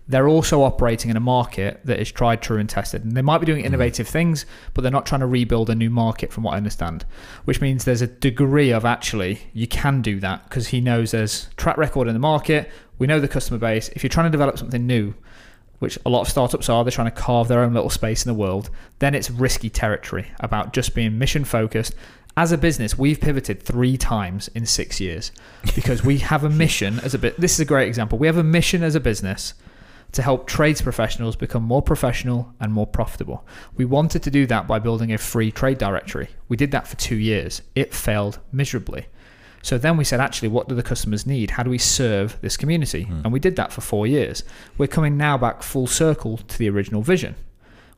They're 0.07 0.27
also 0.27 0.63
operating 0.63 1.09
in 1.09 1.17
a 1.17 1.21
market 1.21 1.79
that 1.85 1.99
is 1.99 2.11
tried, 2.11 2.41
true, 2.41 2.57
and 2.57 2.69
tested. 2.69 3.03
And 3.03 3.15
they 3.15 3.21
might 3.21 3.37
be 3.37 3.45
doing 3.45 3.63
mm. 3.63 3.67
innovative 3.67 4.07
things, 4.07 4.45
but 4.73 4.81
they're 4.81 4.91
not 4.91 5.05
trying 5.05 5.21
to 5.21 5.27
rebuild 5.27 5.69
a 5.69 5.75
new 5.75 5.89
market, 5.89 6.33
from 6.33 6.43
what 6.43 6.53
I 6.53 6.57
understand. 6.57 7.05
Which 7.45 7.61
means 7.61 7.85
there's 7.85 8.01
a 8.01 8.07
degree 8.07 8.71
of 8.71 8.83
actually 8.83 9.39
you 9.53 9.67
can 9.67 10.01
do 10.01 10.19
that 10.19 10.43
because 10.43 10.67
he 10.67 10.81
knows 10.81 11.11
there's 11.11 11.47
track 11.55 11.77
record 11.77 12.07
in 12.07 12.13
the 12.13 12.19
market. 12.19 12.69
We 12.99 13.07
know 13.07 13.19
the 13.19 13.27
customer 13.27 13.59
base. 13.59 13.89
If 13.89 14.03
you're 14.03 14.09
trying 14.09 14.27
to 14.27 14.31
develop 14.31 14.57
something 14.57 14.85
new, 14.85 15.13
which 15.79 15.97
a 16.05 16.09
lot 16.09 16.21
of 16.21 16.29
startups 16.29 16.69
are, 16.69 16.83
they're 16.83 16.91
trying 16.91 17.11
to 17.11 17.21
carve 17.21 17.47
their 17.47 17.61
own 17.61 17.73
little 17.73 17.89
space 17.89 18.25
in 18.25 18.29
the 18.29 18.37
world, 18.37 18.69
then 18.99 19.15
it's 19.15 19.29
risky 19.29 19.69
territory 19.69 20.27
about 20.39 20.73
just 20.73 20.95
being 20.95 21.17
mission 21.17 21.43
focused. 21.43 21.93
As 22.35 22.51
a 22.51 22.57
business, 22.57 22.97
we've 22.97 23.21
pivoted 23.21 23.61
three 23.61 23.95
times 23.95 24.47
in 24.55 24.65
six 24.65 24.99
years 24.99 25.31
because 25.75 26.03
we 26.03 26.17
have 26.19 26.43
a 26.43 26.49
mission 26.63 26.99
as 27.01 27.13
a 27.13 27.19
bit. 27.19 27.39
This 27.39 27.53
is 27.53 27.59
a 27.59 27.65
great 27.65 27.87
example. 27.87 28.17
We 28.17 28.27
have 28.27 28.37
a 28.37 28.43
mission 28.43 28.81
as 28.81 28.95
a 28.95 28.99
business 28.99 29.53
to 30.13 30.21
help 30.21 30.47
trades 30.47 30.81
professionals 30.81 31.35
become 31.35 31.63
more 31.63 31.81
professional 31.81 32.53
and 32.59 32.71
more 32.71 32.87
profitable. 32.87 33.45
We 33.75 33.85
wanted 33.85 34.23
to 34.23 34.31
do 34.31 34.45
that 34.47 34.67
by 34.67 34.79
building 34.79 35.11
a 35.11 35.17
free 35.17 35.51
trade 35.51 35.79
directory. 35.79 36.29
We 36.47 36.57
did 36.57 36.71
that 36.71 36.87
for 36.87 36.95
two 36.95 37.15
years. 37.15 37.61
It 37.75 37.93
failed 37.93 38.39
miserably. 38.51 39.07
So 39.63 39.77
then 39.77 39.97
we 39.97 40.03
said, 40.03 40.19
actually, 40.19 40.49
what 40.49 40.67
do 40.67 40.75
the 40.75 40.83
customers 40.83 41.25
need? 41.25 41.51
How 41.51 41.63
do 41.63 41.69
we 41.69 41.77
serve 41.77 42.37
this 42.41 42.57
community? 42.57 43.03
Hmm. 43.03 43.21
And 43.23 43.33
we 43.33 43.39
did 43.39 43.55
that 43.55 43.71
for 43.71 43.81
four 43.81 44.05
years. 44.05 44.43
We're 44.77 44.87
coming 44.87 45.17
now 45.17 45.37
back 45.37 45.63
full 45.63 45.87
circle 45.87 46.37
to 46.37 46.57
the 46.59 46.69
original 46.69 47.01
vision. 47.01 47.35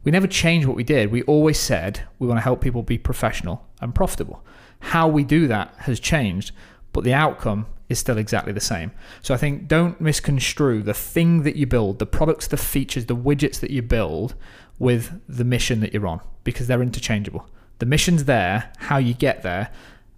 We 0.03 0.11
never 0.11 0.27
changed 0.27 0.67
what 0.67 0.77
we 0.77 0.83
did. 0.83 1.11
We 1.11 1.23
always 1.23 1.59
said 1.59 2.01
we 2.19 2.27
want 2.27 2.37
to 2.37 2.43
help 2.43 2.61
people 2.61 2.83
be 2.83 2.99
professional 2.99 3.65
and 3.81 3.95
profitable. 3.95 4.45
How 4.79 5.07
we 5.07 5.23
do 5.23 5.47
that 5.47 5.73
has 5.79 5.99
changed, 5.99 6.51
but 6.95 7.03
the 7.03 7.13
outcome 7.13 7.65
is 7.89 7.99
still 7.99 8.17
exactly 8.17 8.53
the 8.53 8.61
same. 8.61 8.89
So 9.21 9.33
I 9.33 9.37
think 9.37 9.67
don't 9.67 9.99
misconstrue 9.99 10.81
the 10.81 10.93
thing 10.93 11.43
that 11.43 11.57
you 11.57 11.67
build, 11.67 11.99
the 11.99 12.05
products, 12.05 12.47
the 12.47 12.55
features, 12.55 13.07
the 13.07 13.17
widgets 13.17 13.59
that 13.59 13.69
you 13.69 13.81
build 13.81 14.33
with 14.79 15.21
the 15.27 15.43
mission 15.43 15.81
that 15.81 15.93
you're 15.93 16.07
on 16.07 16.21
because 16.45 16.67
they're 16.67 16.81
interchangeable. 16.81 17.49
The 17.79 17.85
mission's 17.85 18.23
there, 18.23 18.71
how 18.77 18.97
you 18.97 19.13
get 19.13 19.43
there. 19.43 19.71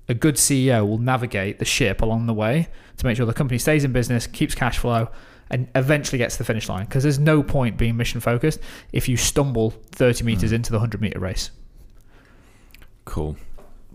A 0.07 0.13
good 0.13 0.35
CEO 0.35 0.87
will 0.87 0.99
navigate 0.99 1.57
the 1.57 1.65
ship 1.65 2.03
along 2.03 2.27
the 2.27 2.33
way 2.33 2.67
to 2.97 3.05
make 3.07 3.17
sure 3.17 3.25
the 3.25 3.33
company 3.33 3.57
stays 3.57 3.83
in 3.83 3.91
business, 3.91 4.27
keeps 4.27 4.53
cash 4.53 4.77
flow, 4.77 5.09
and 5.49 5.67
eventually 5.73 6.19
gets 6.19 6.35
to 6.35 6.43
the 6.43 6.45
finish 6.45 6.69
line. 6.69 6.85
Because 6.85 7.01
there's 7.01 7.17
no 7.17 7.41
point 7.41 7.75
being 7.75 7.97
mission 7.97 8.21
focused 8.21 8.59
if 8.93 9.09
you 9.09 9.17
stumble 9.17 9.71
30 9.93 10.23
meters 10.25 10.51
hmm. 10.51 10.57
into 10.57 10.69
the 10.69 10.77
100 10.77 11.01
meter 11.01 11.19
race. 11.19 11.49
Cool. 13.03 13.35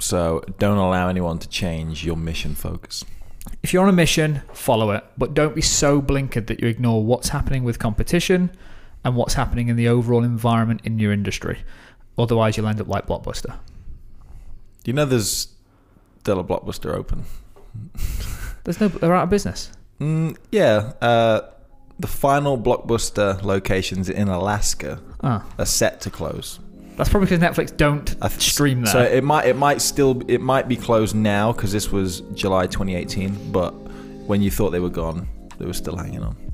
So 0.02 0.42
don't 0.58 0.78
allow 0.78 1.08
anyone 1.08 1.38
to 1.38 1.48
change 1.48 2.04
your 2.04 2.16
mission 2.16 2.56
focus. 2.56 3.04
If 3.62 3.72
you're 3.72 3.84
on 3.84 3.88
a 3.88 3.92
mission, 3.92 4.42
follow 4.52 4.90
it, 4.90 5.04
but 5.16 5.32
don't 5.32 5.54
be 5.54 5.62
so 5.62 6.02
blinkered 6.02 6.48
that 6.48 6.60
you 6.60 6.66
ignore 6.66 7.04
what's 7.04 7.28
happening 7.28 7.62
with 7.62 7.78
competition 7.78 8.50
and 9.04 9.14
what's 9.14 9.34
happening 9.34 9.68
in 9.68 9.76
the 9.76 9.86
overall 9.88 10.24
environment 10.24 10.80
in 10.84 10.98
your 10.98 11.12
industry. 11.12 11.60
Otherwise, 12.18 12.56
you'll 12.56 12.66
end 12.66 12.80
up 12.80 12.88
like 12.88 13.06
Blockbuster. 13.06 13.54
Do 14.82 14.90
you 14.90 14.92
know 14.92 15.04
there's 15.04 15.54
still 16.20 16.40
a 16.40 16.44
blockbuster 16.44 16.92
open? 16.94 17.24
There's 18.64 18.80
no, 18.80 18.88
they're 18.88 19.14
out 19.14 19.24
of 19.24 19.30
business. 19.30 19.70
Mm, 20.00 20.36
yeah. 20.50 20.92
Uh, 21.00 21.40
the 21.98 22.06
final 22.08 22.58
blockbuster 22.58 23.42
locations 23.42 24.08
in 24.08 24.28
Alaska 24.28 25.00
Ah, 25.22 25.44
are 25.58 25.66
set 25.66 26.00
to 26.02 26.10
close. 26.10 26.58
That's 26.96 27.08
probably 27.08 27.28
because 27.28 27.40
Netflix 27.40 27.76
don't 27.76 28.06
th- 28.20 28.32
stream 28.40 28.82
there. 28.82 28.92
So 28.92 29.02
it 29.02 29.24
might 29.24 29.46
it 29.46 29.56
might 29.56 29.80
still 29.80 30.22
it 30.28 30.40
might 30.40 30.68
be 30.68 30.76
closed 30.76 31.14
now 31.14 31.52
because 31.52 31.72
this 31.72 31.90
was 31.90 32.20
July 32.34 32.66
2018. 32.66 33.52
But 33.52 33.70
when 34.26 34.42
you 34.42 34.50
thought 34.50 34.70
they 34.70 34.80
were 34.80 34.90
gone, 34.90 35.28
they 35.58 35.64
were 35.64 35.72
still 35.72 35.96
hanging 35.96 36.22
on. 36.22 36.51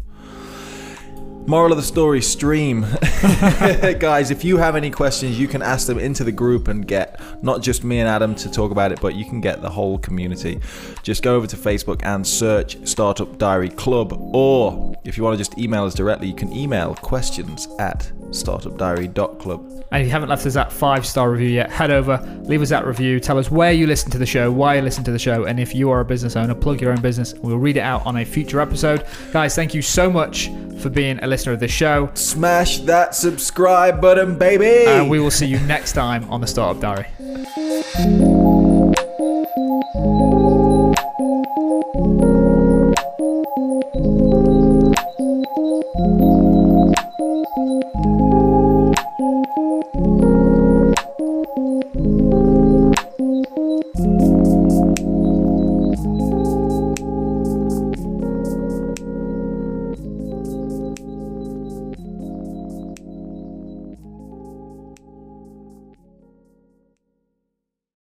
Moral 1.48 1.72
of 1.72 1.78
the 1.78 1.82
story: 1.82 2.20
stream, 2.20 2.82
guys. 3.98 4.30
If 4.30 4.44
you 4.44 4.58
have 4.58 4.76
any 4.76 4.90
questions, 4.90 5.40
you 5.40 5.48
can 5.48 5.62
ask 5.62 5.86
them 5.86 5.98
into 5.98 6.22
the 6.22 6.30
group 6.30 6.68
and 6.68 6.86
get 6.86 7.18
not 7.42 7.62
just 7.62 7.84
me 7.84 8.00
and 8.00 8.08
Adam 8.08 8.34
to 8.34 8.50
talk 8.50 8.70
about 8.70 8.92
it, 8.92 9.00
but 9.00 9.14
you 9.14 9.24
can 9.24 9.40
get 9.40 9.62
the 9.62 9.70
whole 9.70 9.96
community. 9.96 10.60
Just 11.02 11.22
go 11.22 11.36
over 11.36 11.46
to 11.46 11.56
Facebook 11.56 12.04
and 12.04 12.26
search 12.26 12.76
Startup 12.86 13.38
Diary 13.38 13.70
Club, 13.70 14.12
or 14.12 14.94
if 15.04 15.16
you 15.16 15.24
want 15.24 15.38
to 15.38 15.38
just 15.38 15.58
email 15.58 15.84
us 15.84 15.94
directly, 15.94 16.28
you 16.28 16.34
can 16.34 16.52
email 16.52 16.94
questions 16.96 17.66
at 17.78 18.12
startupdiary.club. 18.28 19.78
And 19.90 20.02
if 20.02 20.06
you 20.06 20.12
haven't 20.12 20.28
left 20.28 20.44
us 20.44 20.52
that 20.52 20.70
five 20.70 21.06
star 21.06 21.30
review 21.30 21.48
yet, 21.48 21.70
head 21.70 21.90
over, 21.90 22.18
leave 22.42 22.60
us 22.60 22.68
that 22.68 22.86
review, 22.86 23.20
tell 23.20 23.38
us 23.38 23.50
where 23.50 23.72
you 23.72 23.86
listen 23.86 24.10
to 24.10 24.18
the 24.18 24.26
show, 24.26 24.52
why 24.52 24.74
you 24.74 24.82
listen 24.82 25.02
to 25.04 25.12
the 25.12 25.18
show, 25.18 25.44
and 25.44 25.58
if 25.58 25.74
you 25.74 25.90
are 25.90 26.00
a 26.00 26.04
business 26.04 26.36
owner, 26.36 26.54
plug 26.54 26.82
your 26.82 26.92
own 26.92 27.00
business. 27.00 27.32
We'll 27.34 27.56
read 27.56 27.78
it 27.78 27.82
out 27.82 28.04
on 28.04 28.18
a 28.18 28.24
future 28.24 28.60
episode. 28.60 29.06
Guys, 29.32 29.54
thank 29.54 29.72
you 29.72 29.80
so 29.80 30.10
much 30.10 30.50
for 30.78 30.90
being 30.90 31.18
a 31.22 31.26
listener 31.38 31.52
of 31.52 31.60
this 31.60 31.70
show, 31.70 32.10
Smash 32.14 32.78
that 32.80 33.14
subscribe 33.14 34.00
button, 34.00 34.36
baby! 34.36 34.88
and 34.88 35.08
we 35.08 35.20
will 35.20 35.30
see 35.30 35.46
you 35.46 35.60
next 35.60 35.92
time 35.92 36.28
on 36.30 36.40
the 36.40 36.48
Startup 36.48 36.82
Diary. 36.82 38.77